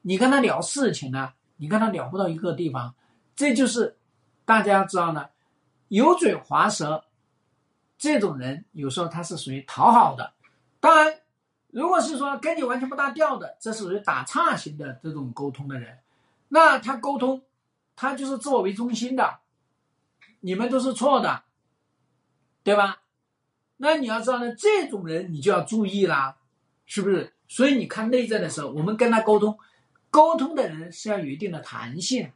[0.00, 2.92] 你跟他聊事情呢，你跟他聊不到一个地方，
[3.36, 3.96] 这就是
[4.44, 5.28] 大家知道呢，
[5.86, 7.04] 油嘴滑舌
[7.96, 10.32] 这种人有时候他是属于讨好的。
[10.80, 11.20] 当然，
[11.68, 16.00] 如果是说跟你完全不搭调的，这是属于打岔型的这种沟通的人，
[16.48, 17.40] 那他沟通，
[17.94, 19.38] 他就是自我为中心的，
[20.40, 21.44] 你们都是错的，
[22.64, 23.02] 对吧？
[23.76, 26.38] 那你要知道呢，这种人你就要注意啦，
[26.86, 27.32] 是不是？
[27.46, 29.56] 所以你看内在的时候，我们跟他沟通，
[30.12, 32.30] 沟通的人是要有一定的弹性，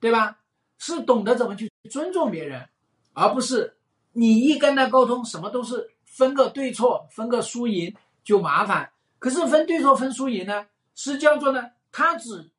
[0.00, 0.38] 对吧？
[0.78, 2.66] 是懂得怎么去尊重别人，
[3.12, 3.76] 而不是
[4.12, 7.94] 你一跟他沟通，什么都是分个对错，分个输赢。
[8.24, 12.50] 就麻烦，可是分对错分输赢呢，是叫做呢，他只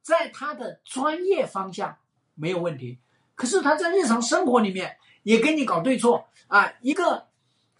[0.00, 1.94] 在他的专业方向
[2.34, 2.98] 没有问题，
[3.34, 6.72] 可是他在日常生活里面也跟你搞对错啊。
[6.80, 7.28] 一个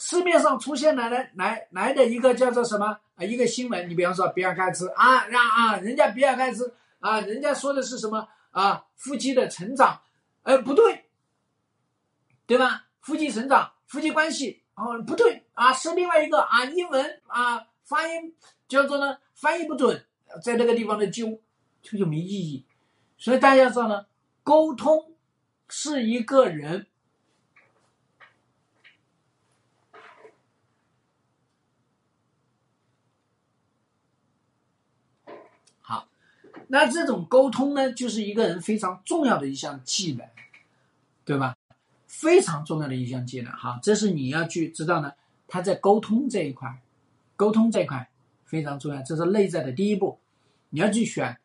[0.00, 3.24] 市面上出现来的来来的一个叫做什么啊？
[3.24, 8.86] 一个新闻，你比方说比尔盖茨啊，让啊，人家比尔盖茨啊，人家说的是什么啊？
[8.96, 10.00] 夫妻的成长，
[10.42, 11.04] 呃，不对，
[12.46, 12.86] 对吧？
[13.00, 14.62] 夫妻成长，夫妻关系。
[14.74, 18.34] 哦，不对啊，是另外一个啊，英文啊发音
[18.66, 20.06] 叫做呢翻译不准，
[20.42, 21.38] 在那个地方的纠，
[21.82, 22.64] 这就没意义。
[23.18, 24.06] 所以大家知道呢，
[24.42, 25.12] 沟通
[25.68, 26.86] 是一个人
[36.72, 40.24] 那这种沟通呢，就是一个人非常重要的一项技能，
[41.24, 41.56] 对吧？
[42.06, 45.12] 非常重要的一项技能，哈，这是你要去知道呢。
[45.48, 46.80] 他在沟通这一块，
[47.34, 48.08] 沟通这一块
[48.44, 50.20] 非常重要，这是内在的第一步。
[50.68, 51.36] 你要去选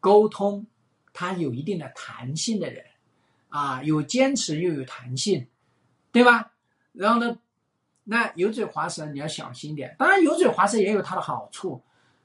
[0.00, 0.66] 沟通，
[1.12, 2.84] 他有一定的弹性的人，
[3.50, 5.46] 啊，有坚持又有弹性，
[6.10, 6.50] 对吧？
[6.92, 7.38] 然后呢，
[8.02, 9.94] 那油嘴滑舌你要小心点。
[9.96, 11.80] 当然，油嘴滑舌也有它的好处，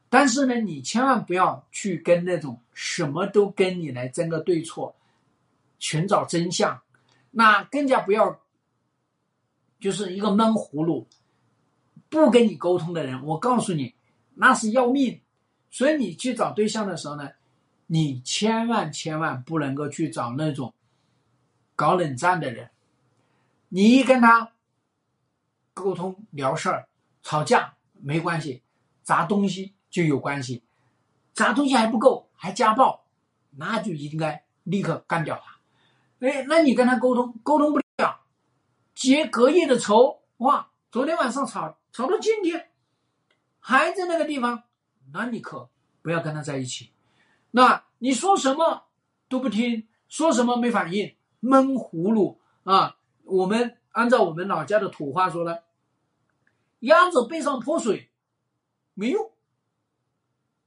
[0.09, 4.95] 但是呢，你千万不要去跟那种什么都跟你来争个对错，
[5.79, 6.81] 寻找真相。
[7.31, 8.39] 那更加不要，
[9.79, 11.07] 就是一个闷葫芦，
[12.09, 13.93] 不跟你沟通的人，我告诉你，
[14.35, 15.19] 那是要命。
[15.69, 17.29] 所以你去找对象的时候呢，
[17.87, 20.73] 你千万千万不能够去找那种
[21.75, 22.69] 搞冷战的人。
[23.69, 24.53] 你一跟他
[25.73, 26.87] 沟通聊事儿、
[27.21, 28.63] 吵架没关系，
[29.03, 30.61] 砸东西就有关系，
[31.33, 33.03] 砸东西还不够，还家暴，
[33.55, 35.57] 那就应该立刻干掉他。
[36.19, 38.19] 哎，那你跟他沟通沟通不了，
[38.93, 40.69] 结隔夜的仇哇！
[40.91, 42.69] 昨天晚上吵吵到今天，
[43.59, 44.65] 还在那个地方，
[45.11, 45.67] 那你可
[46.03, 46.91] 不要跟他在一起。
[47.49, 48.83] 那你说什么
[49.27, 52.97] 都不听，说什么没反应，闷葫芦啊！
[53.23, 55.57] 我们按照我们老家的土话说呢，
[56.81, 58.11] 鸭子背上泼水
[58.93, 59.31] 没用。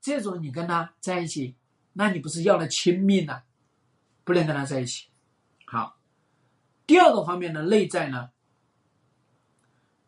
[0.00, 1.56] 这种你跟他在一起，
[1.92, 3.42] 那你不是要了亲命呐？
[4.24, 5.08] 不能跟他在一起。
[5.66, 5.98] 好，
[6.86, 8.30] 第二个方面的内在呢？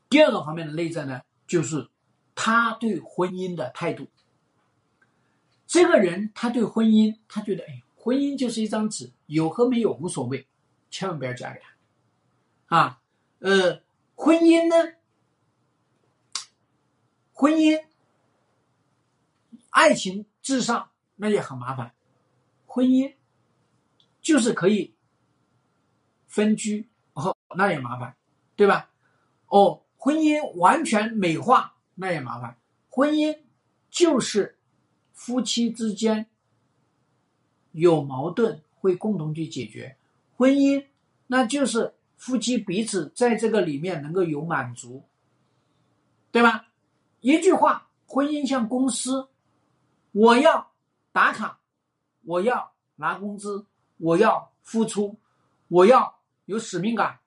[0.08, 1.88] 第二个方面的内在呢，就是
[2.34, 4.08] 他对婚姻的态度。
[5.66, 10.46] 这个人他对婚姻，他觉得，哎，婚姻就是一张纸，有和没有无所谓，
[10.90, 11.60] 千万不要嫁给
[12.68, 12.76] 他。
[12.76, 13.02] 啊，
[13.38, 13.82] 呃，
[14.14, 14.94] 婚姻呢？
[17.32, 17.82] 婚姻，
[19.72, 21.92] 爱情至上，那也很麻烦。
[22.64, 23.12] 婚姻
[24.22, 24.94] 就是可以。
[26.26, 28.16] 分居哦，那也麻烦，
[28.56, 28.88] 对吧？
[29.48, 32.56] 哦，婚姻完全美化那也麻烦。
[32.88, 33.38] 婚姻
[33.90, 34.58] 就是
[35.12, 36.24] 夫妻之间
[37.72, 39.98] 有矛盾会共同去解决，
[40.38, 40.86] 婚姻
[41.26, 45.04] 那就是夫妻彼此在这个里面能够有满足，
[46.30, 46.68] 对吧？
[47.20, 49.28] 一句话，婚姻像公司，
[50.12, 50.72] 我要
[51.10, 51.60] 打卡，
[52.22, 53.66] 我要拿工资，
[53.98, 55.18] 我要付出，
[55.68, 56.18] 我要。
[56.46, 57.20] 有使命感，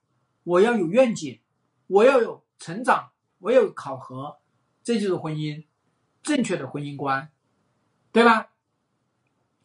[0.44, 1.40] 我要有愿景，
[1.88, 4.38] 我要有成长，我要有考核，
[4.84, 5.64] 这就是婚姻，
[6.22, 7.32] 正确的婚姻观，
[8.12, 8.52] 对吧？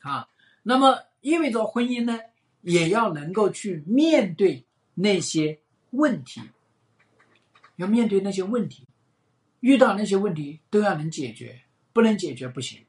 [0.03, 0.29] 啊，
[0.62, 2.21] 那么意味着婚姻呢，
[2.61, 4.64] 也要能够去面对
[4.95, 5.61] 那些
[5.91, 6.41] 问题，
[7.75, 8.87] 要面对那些问题，
[9.59, 11.61] 遇到那些问题都要能解决，
[11.93, 12.87] 不能解决不行。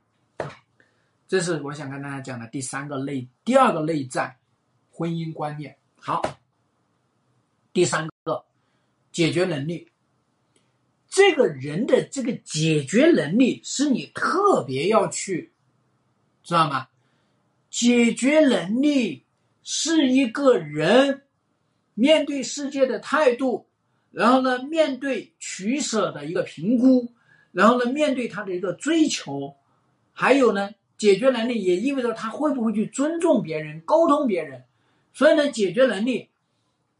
[1.27, 4.37] 这是我想跟大家讲的第三个内，第二个内在
[4.89, 5.77] 婚姻观念。
[5.95, 6.21] 好。
[7.73, 8.43] 第三个，
[9.13, 9.89] 解决能力。
[11.07, 15.53] 这个人的这个解决能力是你特别要去，
[16.43, 16.89] 知道吗？
[17.69, 19.25] 解决能力
[19.63, 21.23] 是一个人
[21.93, 23.67] 面对世界的态度，
[24.11, 27.13] 然后呢，面对取舍的一个评估，
[27.53, 29.55] 然后呢，面对他的一个追求，
[30.13, 34.65] 还有呢，解决能力也意味着他会不会去尊重别人、沟通别人。
[35.13, 36.29] 所以呢，解决能力。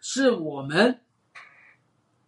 [0.03, 0.99] 是我们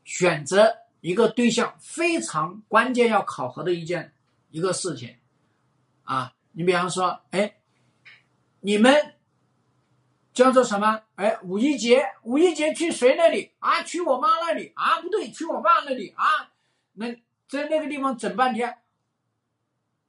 [0.03, 4.13] 选择一个对象非常关键要考核的一件
[4.51, 5.15] 一个事情
[6.03, 6.35] 啊。
[6.51, 7.55] 你比方说，哎，
[8.59, 9.15] 你们
[10.35, 11.01] 叫做什么？
[11.15, 13.81] 哎，五一节，五一节去谁那里啊？
[13.81, 15.01] 去我妈那里啊？
[15.01, 16.53] 不对，去我爸那里啊？
[16.93, 17.11] 那
[17.47, 18.77] 在那个地方整半天，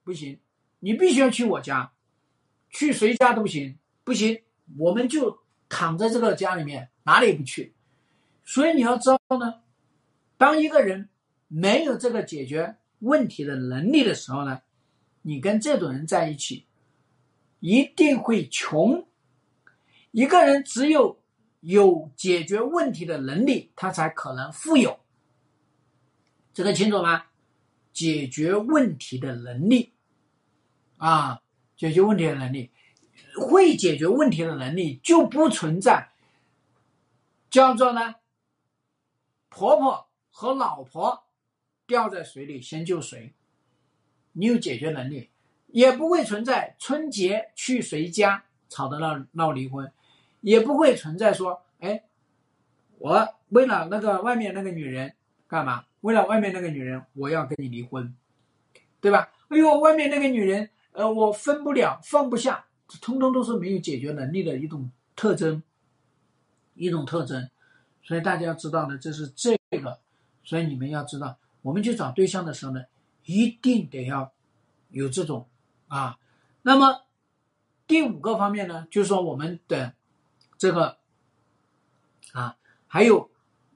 [0.03, 0.39] 不行，
[0.85, 1.91] 你必须要去我家，
[2.69, 4.43] 去谁家都不行，不行，
[4.77, 7.75] 我们就躺在这个家里面，哪里也不去。
[8.45, 9.63] 所以你要知道呢，
[10.37, 11.09] 当一个人
[11.49, 14.61] 没有这个解决问题的能力的时候呢，
[15.23, 16.67] 你跟这种人在一起，
[17.61, 19.09] 一定会穷。
[20.11, 21.19] 一个人只有
[21.61, 25.01] 有解决问题的能力，他才可能富有。
[26.53, 27.25] 这个清楚吗？
[27.95, 29.94] 解决问题的能力，
[30.99, 31.43] 啊，
[31.77, 32.71] 解决问题的能力，
[33.37, 36.11] 会解决问题的能力就不存在，
[37.51, 38.17] 叫做呢，
[39.49, 41.25] 婆婆和老婆
[41.87, 43.35] 掉在水里先救谁？
[44.33, 45.31] 你有解决能力，
[45.69, 49.93] 也不会存在春节去谁家吵得闹闹离婚，
[50.41, 52.05] 也不会存在说，哎，
[52.99, 55.15] 我为了那个外面那个女人
[55.47, 55.85] 干嘛？
[56.01, 58.15] 为了外面那个女人，我要跟你离婚，
[59.01, 59.33] 对吧？
[59.49, 62.65] 哎呦，外面那个女人，呃，我分不了，放不下，
[63.01, 65.63] 通通都是没有解决能力的一种特征，
[66.75, 67.49] 一种特征。
[68.03, 70.01] 所以大家要知道呢，这是这个。
[70.43, 72.85] 所以你们要知道，我们去找对象的时候呢，
[73.27, 74.33] 一定得要
[74.91, 75.47] 有这种
[75.89, 76.19] 啊。
[76.63, 77.03] 那么
[77.87, 79.95] 第五个方面呢，就是说我们的
[80.59, 80.97] 这个
[82.33, 82.57] 啊，
[82.89, 83.31] 还有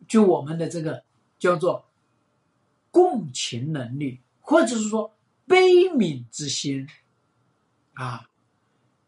[0.09, 1.05] 就我们的这个
[1.39, 1.85] 叫做。
[2.91, 5.15] 共情能力，或者是说
[5.47, 5.59] 悲
[5.91, 6.89] 悯之心，
[7.99, 8.31] 啊，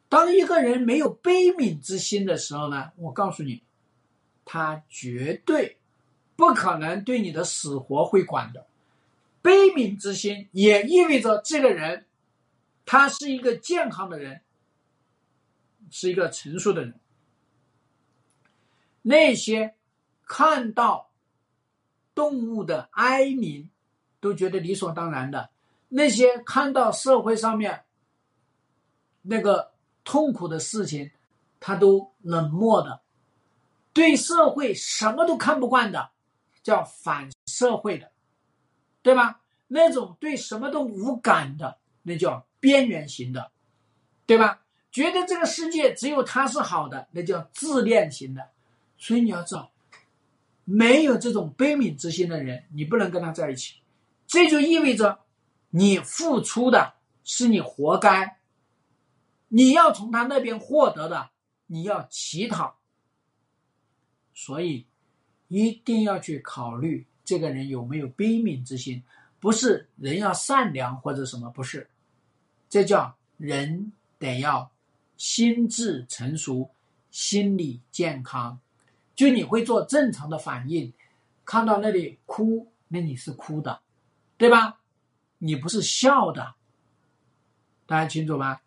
[0.09, 3.63] 当一个人没有悲悯之心的时候呢，我告诉你，
[4.45, 5.79] 他绝对
[6.35, 8.67] 不可能对你的死活会管的。
[9.43, 12.07] 悲悯之心也意味着这个人，
[12.85, 14.41] 他是一个健康的人，
[15.91, 16.95] 是一个成熟的人。
[19.03, 19.75] 那些
[20.27, 21.07] 看到。
[22.13, 23.71] 动物的哀鸣，
[24.21, 25.49] 都觉得理所当然的；
[25.89, 27.85] 那些看到社会上面
[29.23, 29.73] 那个
[30.05, 31.11] 痛苦的事情，
[31.59, 33.01] 他都冷漠的，
[33.93, 36.11] 对社会什么都看不惯的，
[36.63, 38.11] 叫反社会的，
[39.03, 39.41] 对吧？
[39.69, 43.51] 那种对什么都无感的，那叫边缘型的，
[44.27, 44.63] 对吧？
[44.91, 48.51] 觉得这个世界只有他是好的，那叫自恋型的。
[48.99, 49.71] 所以你要知道。
[50.65, 53.81] 没有这种悲悯之心的人，你不能跟他在一起。
[54.27, 55.19] 这就意味着，
[55.71, 56.95] 你付出的
[57.25, 58.39] 是你活该，
[59.53, 61.31] 你要从他那边获得的，
[61.67, 62.79] 你要乞讨。
[64.33, 64.87] 所以，
[65.49, 69.03] 一定要去考虑这个人有没有悲悯之心。
[69.41, 71.91] 不是人要善良或者什么，不是，
[72.69, 74.71] 这叫人得要
[75.17, 76.71] 心智成熟，
[77.11, 78.61] 心理健康。
[79.17, 80.93] 就你会做正常的反应，
[81.45, 83.81] 看到那里哭，那你是哭的，
[84.39, 84.81] 对吧？
[85.39, 86.55] 你不是笑的，
[87.87, 88.61] 大家清楚吗？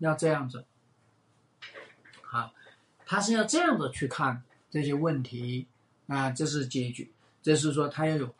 [0.00, 0.66] 要这样子，
[2.22, 2.52] 好，
[3.06, 5.68] 他是要这样子去看这些问题
[6.08, 8.34] 啊，这是结局，这是说他要有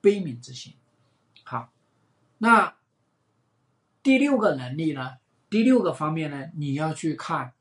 [0.00, 0.74] 悲悯之心。
[1.44, 1.72] 好，
[2.38, 2.74] 那
[4.02, 5.18] 第六个能力呢？
[5.48, 6.50] 第六个方面呢？
[6.54, 7.54] 你要去看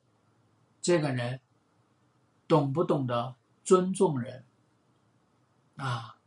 [0.81, 1.39] 这个人。
[2.45, 4.43] 懂不懂得尊重人
[5.77, 6.17] 啊？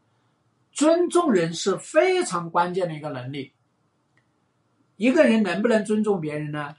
[0.73, 3.53] 尊重人是非常关键的一个能力。
[4.97, 6.77] 一个人能不能尊重别人呢？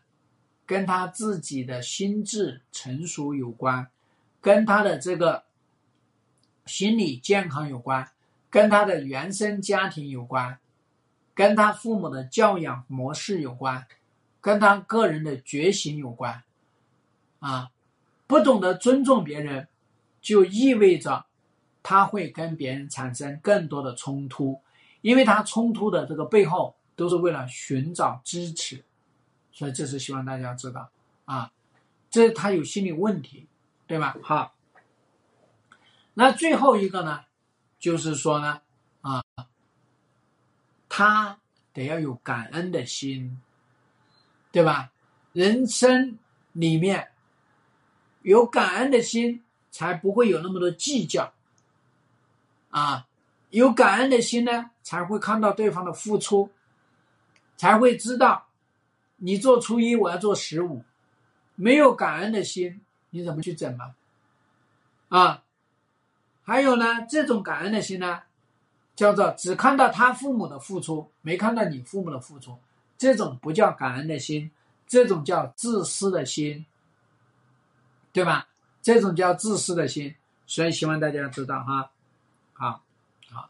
[0.66, 3.88] 跟他自己的心智成熟有关，
[4.42, 5.46] 跟他的这个
[6.66, 8.10] 心理健康有关，
[8.50, 10.60] 跟他的原生家庭有关，
[11.34, 13.88] 跟他父母的教养模式有关，
[14.42, 16.44] 跟他个人的觉醒有关
[17.40, 17.72] 啊。
[18.26, 19.70] 不懂得尊重别人，
[20.20, 21.28] 就意味着
[21.82, 24.60] 他会跟别人产生更多的冲突，
[25.00, 28.84] 因为他冲突的这个背后都是为了寻找支持，
[29.54, 30.90] 所以这是希望大家知道
[31.24, 31.50] 啊，
[32.10, 33.48] 这他有心理问题，
[33.88, 34.18] 对吧？
[34.22, 34.54] 好，
[36.16, 37.24] 那最后一个呢，
[37.80, 38.62] 就是说呢，
[39.00, 39.24] 啊，
[40.90, 41.40] 他
[41.72, 43.40] 得要有感恩的心，
[44.52, 44.92] 对吧？
[45.32, 46.20] 人生
[46.52, 47.12] 里面。
[48.24, 49.42] 有感恩的心，
[49.72, 51.32] 才不会有那么多计较。
[52.72, 53.08] 啊，
[53.52, 56.52] 有感恩的心呢，才会看到对方的付出，
[57.58, 58.48] 才会知道
[59.18, 60.84] 你做初一，我要做十五。
[61.56, 63.96] 没有感恩的心，你怎么去整嘛？
[65.10, 65.44] 啊，
[66.44, 68.22] 还有呢，这种感恩的心呢，
[68.96, 72.60] 叫做只看到他父母的付出，没看到你父母的付出，
[72.96, 74.52] 这种不叫感恩的心，
[74.86, 76.66] 这种叫自私的心，
[78.14, 78.48] 对吧？
[78.84, 81.90] 这种叫自私的心，所以希望大家知道哈，
[82.54, 82.84] 好，
[83.32, 83.50] 好。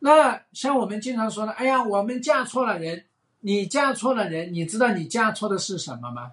[0.00, 3.06] 那像我们经常说的，哎呀，我们嫁错了人，
[3.40, 6.32] 你嫁错了人，你知道你嫁错的是什么吗？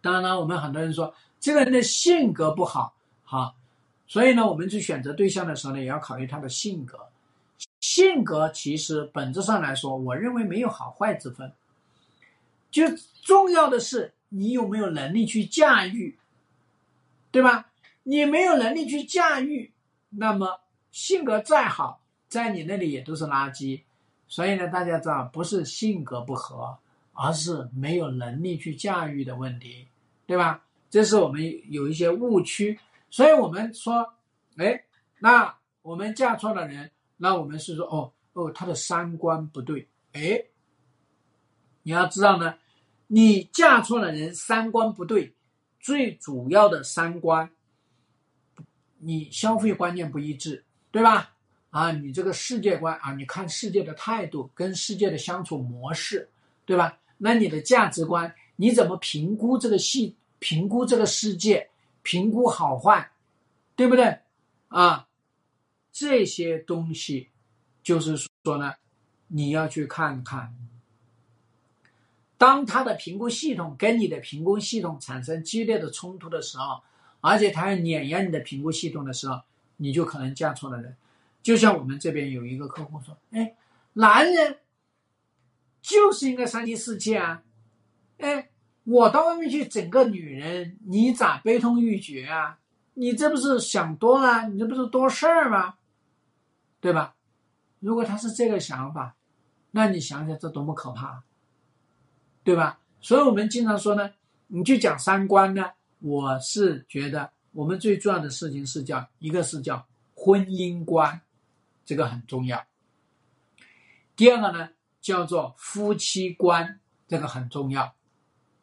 [0.00, 3.54] 当然，我们很多人说这个人的性格不好，好，
[4.06, 6.98] 所以呢，我们去选择对象的时候呢，也要考虑他的性格。
[7.80, 11.52] 性格其实本质上来说，我认为没有好坏之分，
[12.70, 12.84] 就
[13.22, 16.18] 重要的是你有没有能力去驾驭，
[17.30, 17.66] 对吧？
[18.02, 19.72] 你没有能力去驾驭，
[20.10, 23.82] 那么性格再好，在你那里也都是垃圾。
[24.30, 26.78] 所以呢，大家知道，不是性格不合，
[27.12, 29.86] 而是没有能力去驾驭的问题。
[30.26, 30.64] 对吧？
[30.88, 32.78] 这是我们有一些误区，
[33.10, 34.14] 所以我们说，
[34.58, 34.84] 哎，
[35.18, 35.52] 那
[35.82, 40.40] 我们嫁错了人，那我们是说，哦哦，他的三观不对，哎，
[41.82, 42.54] 你要知道呢，
[43.08, 45.34] 你嫁错了人，三观不对，
[45.80, 47.50] 最主要的三观，
[48.98, 51.34] 你消费观念不一致，对吧？
[51.70, 56.28] 啊，你这个世界观啊，你看世界的态度，跟世界的相处模式，
[56.64, 56.98] 对吧？
[57.18, 60.16] 那你的价值观，你怎么评估这个系？
[60.40, 61.68] 评估这个世界，
[62.02, 63.10] 评估好坏，
[63.76, 64.18] 对不对？
[64.68, 65.06] 啊，
[65.92, 67.28] 这些东西，
[67.82, 68.74] 就是说呢，
[69.28, 70.56] 你要去看看。
[72.38, 76.80] 当他的评估系统跟你的评估系统产生激烈的冲突的时候，
[77.20, 79.42] 而且他要碾压你的评估系统的时候，
[79.76, 80.96] 你就可能嫁错了人。
[81.42, 83.54] 就像我们这边有一个客户说：“哎，
[83.94, 84.58] 男人
[85.82, 87.42] 就是应该三妻四妾啊，
[88.18, 88.46] 哎。”
[88.84, 92.58] 我到外面去整个女人，你咋悲痛欲绝啊？
[92.94, 94.48] 你这不是想多了？
[94.48, 95.74] 你这不是多事儿吗？
[96.80, 97.14] 对吧？
[97.78, 99.14] 如果他是这个想法，
[99.72, 101.22] 那你想想这多么可怕，
[102.42, 102.80] 对吧？
[103.00, 104.10] 所以我们经常说呢，
[104.48, 105.70] 你去讲三观呢，
[106.00, 111.20] 我是觉得我们最重要的事情是叫一个是叫婚姻观，
[111.90, 112.56] 这个很重要；
[114.14, 114.70] 第二个呢
[115.00, 116.78] 叫做夫妻观，
[117.08, 117.92] 这个很重要。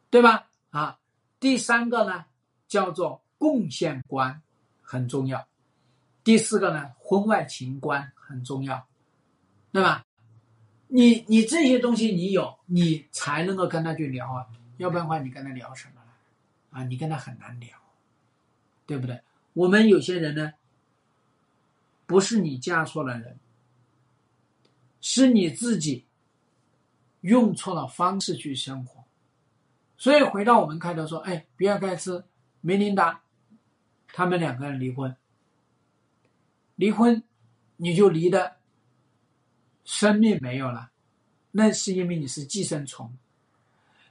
[0.10, 0.48] 对吧？
[0.70, 0.98] 啊，
[1.42, 2.24] 第三个呢，
[2.70, 4.42] 叫做贡献观，
[4.82, 5.46] 很重要。
[6.24, 8.88] 第四个呢，婚外情观很重要，
[9.74, 10.06] 对吧？
[10.88, 14.48] 你你这些东西你有，你才能够跟他去聊啊，
[14.78, 16.12] 要不然的话，你跟他聊什么呢？
[16.70, 17.78] 啊，你跟他很难聊，
[18.86, 19.22] 对不对？
[19.52, 20.54] 我们有些人呢，
[22.08, 23.38] 不是你嫁错了人，
[25.00, 26.06] 是你自己
[27.22, 29.04] 用错了方式去生活。
[29.98, 32.26] 所以回到我们开头说，哎，比尔盖茨、
[32.62, 33.22] 梅琳达，
[34.08, 35.16] 他们两个人离婚。
[36.76, 37.24] 离婚，
[37.76, 38.58] 你就离的
[39.84, 40.92] 生命没有了，
[41.52, 43.12] 那是因为你是寄生虫。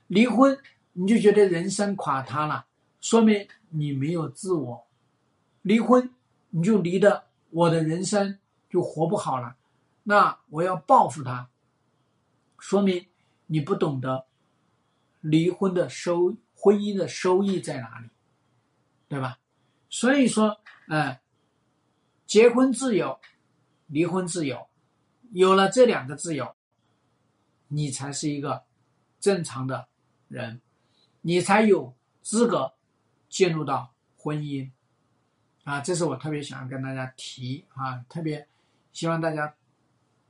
[0.09, 0.59] 离婚，
[0.93, 2.67] 你就觉得人生垮塌了，
[3.01, 4.87] 说明你没有自我。
[5.63, 6.13] 离婚，
[6.51, 7.26] 你就离的
[7.57, 8.39] 我的人生
[8.69, 9.57] 就活不好了，
[10.03, 11.49] 那我要报复他，
[12.59, 13.07] 说明
[13.47, 14.27] 你不懂得。
[15.23, 18.11] 离婚的收婚姻的收益在哪里，
[19.09, 19.39] 对吧？
[19.89, 21.23] 所以说，哎，
[22.27, 23.19] 结婚自由，
[23.87, 24.69] 离婚自由，
[25.33, 26.55] 有了这两个自由，
[27.69, 28.65] 你才是一个
[29.19, 29.89] 正常的
[30.29, 30.61] 人，
[31.23, 32.75] 你才有资格
[33.31, 34.71] 进入到婚姻
[35.67, 35.83] 啊！
[35.83, 38.49] 这是我特别想要跟大家提啊，特别
[38.95, 39.55] 希望大家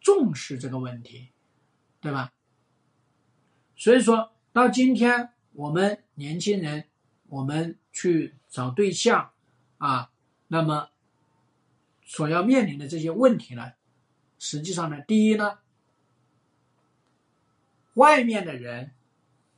[0.00, 1.28] 重视这个问题，
[2.00, 2.32] 对吧？
[3.76, 4.32] 所以说。
[4.56, 6.86] 到今天，我们年轻人，
[7.28, 9.32] 我们去找对象，
[9.76, 10.10] 啊，
[10.48, 10.88] 那么
[12.02, 13.74] 所要面临的这些问题呢，
[14.38, 15.58] 实际上呢，第一呢，
[17.96, 18.92] 外面的人，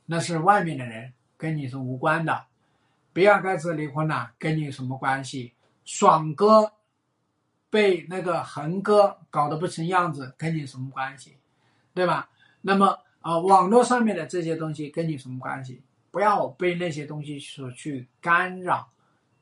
[0.07, 2.47] 那是外面的人，跟你是无关的。
[3.13, 5.53] 比尔盖茨离婚了，跟你有什么关系？
[5.89, 6.71] 爽哥
[7.71, 11.35] 被那个恒哥搞得不成样子，跟你什么关系？
[11.95, 12.29] 对吧？
[12.61, 12.99] 那么。
[13.21, 15.81] 啊，网络上面的这些东西跟你什么关系？
[16.09, 18.93] 不要被那些东西所去干扰，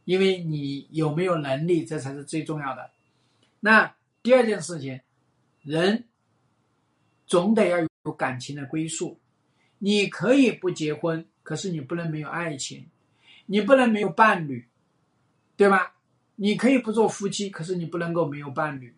[0.03, 2.89] 因为你有没有能力，这才是最重要的。
[3.59, 4.99] 那第二件事情，
[5.61, 6.05] 人
[7.27, 9.19] 总得要有感情的归宿。
[9.77, 12.89] 你可以不结婚，可是你不能没有爱情，
[13.45, 14.67] 你不能没有伴侣，
[15.55, 15.93] 对吧？
[16.38, 18.95] 你可以不做夫妻，可是你不能够没有伴侣。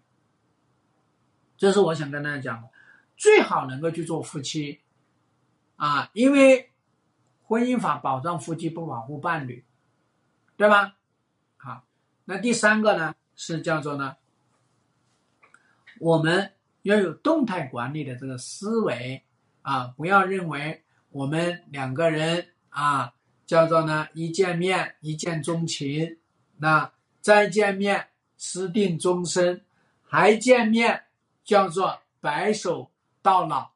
[1.57, 2.69] 这是我想跟大家讲的。
[3.17, 4.79] 最好能够去做夫妻，
[5.75, 6.71] 啊，因为
[7.43, 9.65] 婚姻法保障夫妻不保护伴侣，
[10.55, 10.95] 对吧？
[11.57, 11.83] 好，
[12.23, 14.15] 那第三个呢是叫做呢，
[15.99, 19.21] 我们要有动态管理的这个思维
[19.63, 23.13] 啊，不要认为我们两个人啊
[23.45, 26.17] 叫做呢一见面一见钟情，
[26.55, 26.89] 那
[27.21, 28.07] 再见面
[28.37, 29.61] 私定终身，
[30.03, 31.03] 还见面
[31.43, 32.89] 叫做白首
[33.21, 33.71] 到老。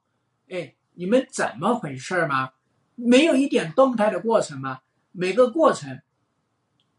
[0.50, 2.54] 哎，你们怎么回事吗？
[2.96, 4.82] 没有一点动态的过程吗？
[5.12, 6.02] 每个过程，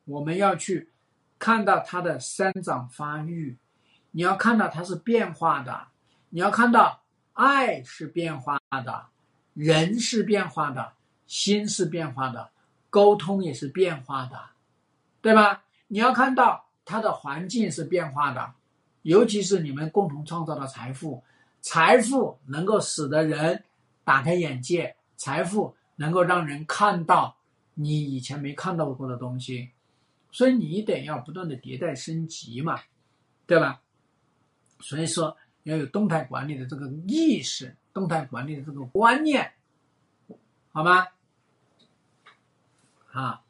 [0.04, 0.90] 我们要去
[1.38, 3.56] 看到它的生长发育，
[4.10, 5.88] 你要看到它是变化的，
[6.30, 9.06] 你要看到爱是变化的，
[9.54, 10.92] 人是变化的，
[11.26, 12.50] 心是变化的，
[12.90, 14.50] 沟通也是变化的，
[15.20, 15.64] 对吧？
[15.94, 18.52] 你要看到它的环境是变化的，
[19.02, 21.22] 尤其是你们共同创造的财富，
[21.60, 23.62] 财富能够使得人
[24.02, 25.76] 打开眼界，财富。
[25.96, 27.36] 能够让人看到
[27.74, 29.70] 你以前没看到过的东西，
[30.32, 32.80] 所以你得要不断的迭代升级嘛，
[33.46, 33.80] 对吧？
[34.80, 39.52] 所以说要有动态管理的这个意识，动态管理的这个观念，
[40.72, 41.06] 好吗？
[43.12, 43.40] 啊，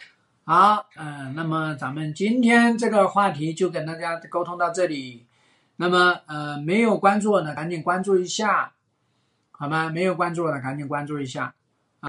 [0.46, 5.24] 好，嗯，那么咱们今天这个话题就跟大家沟通到这里。
[5.76, 8.74] 那么，呃，没有关注我的赶紧关注一下，
[9.52, 9.88] 好吗？
[9.88, 11.54] 没有关注我的赶紧关注一下。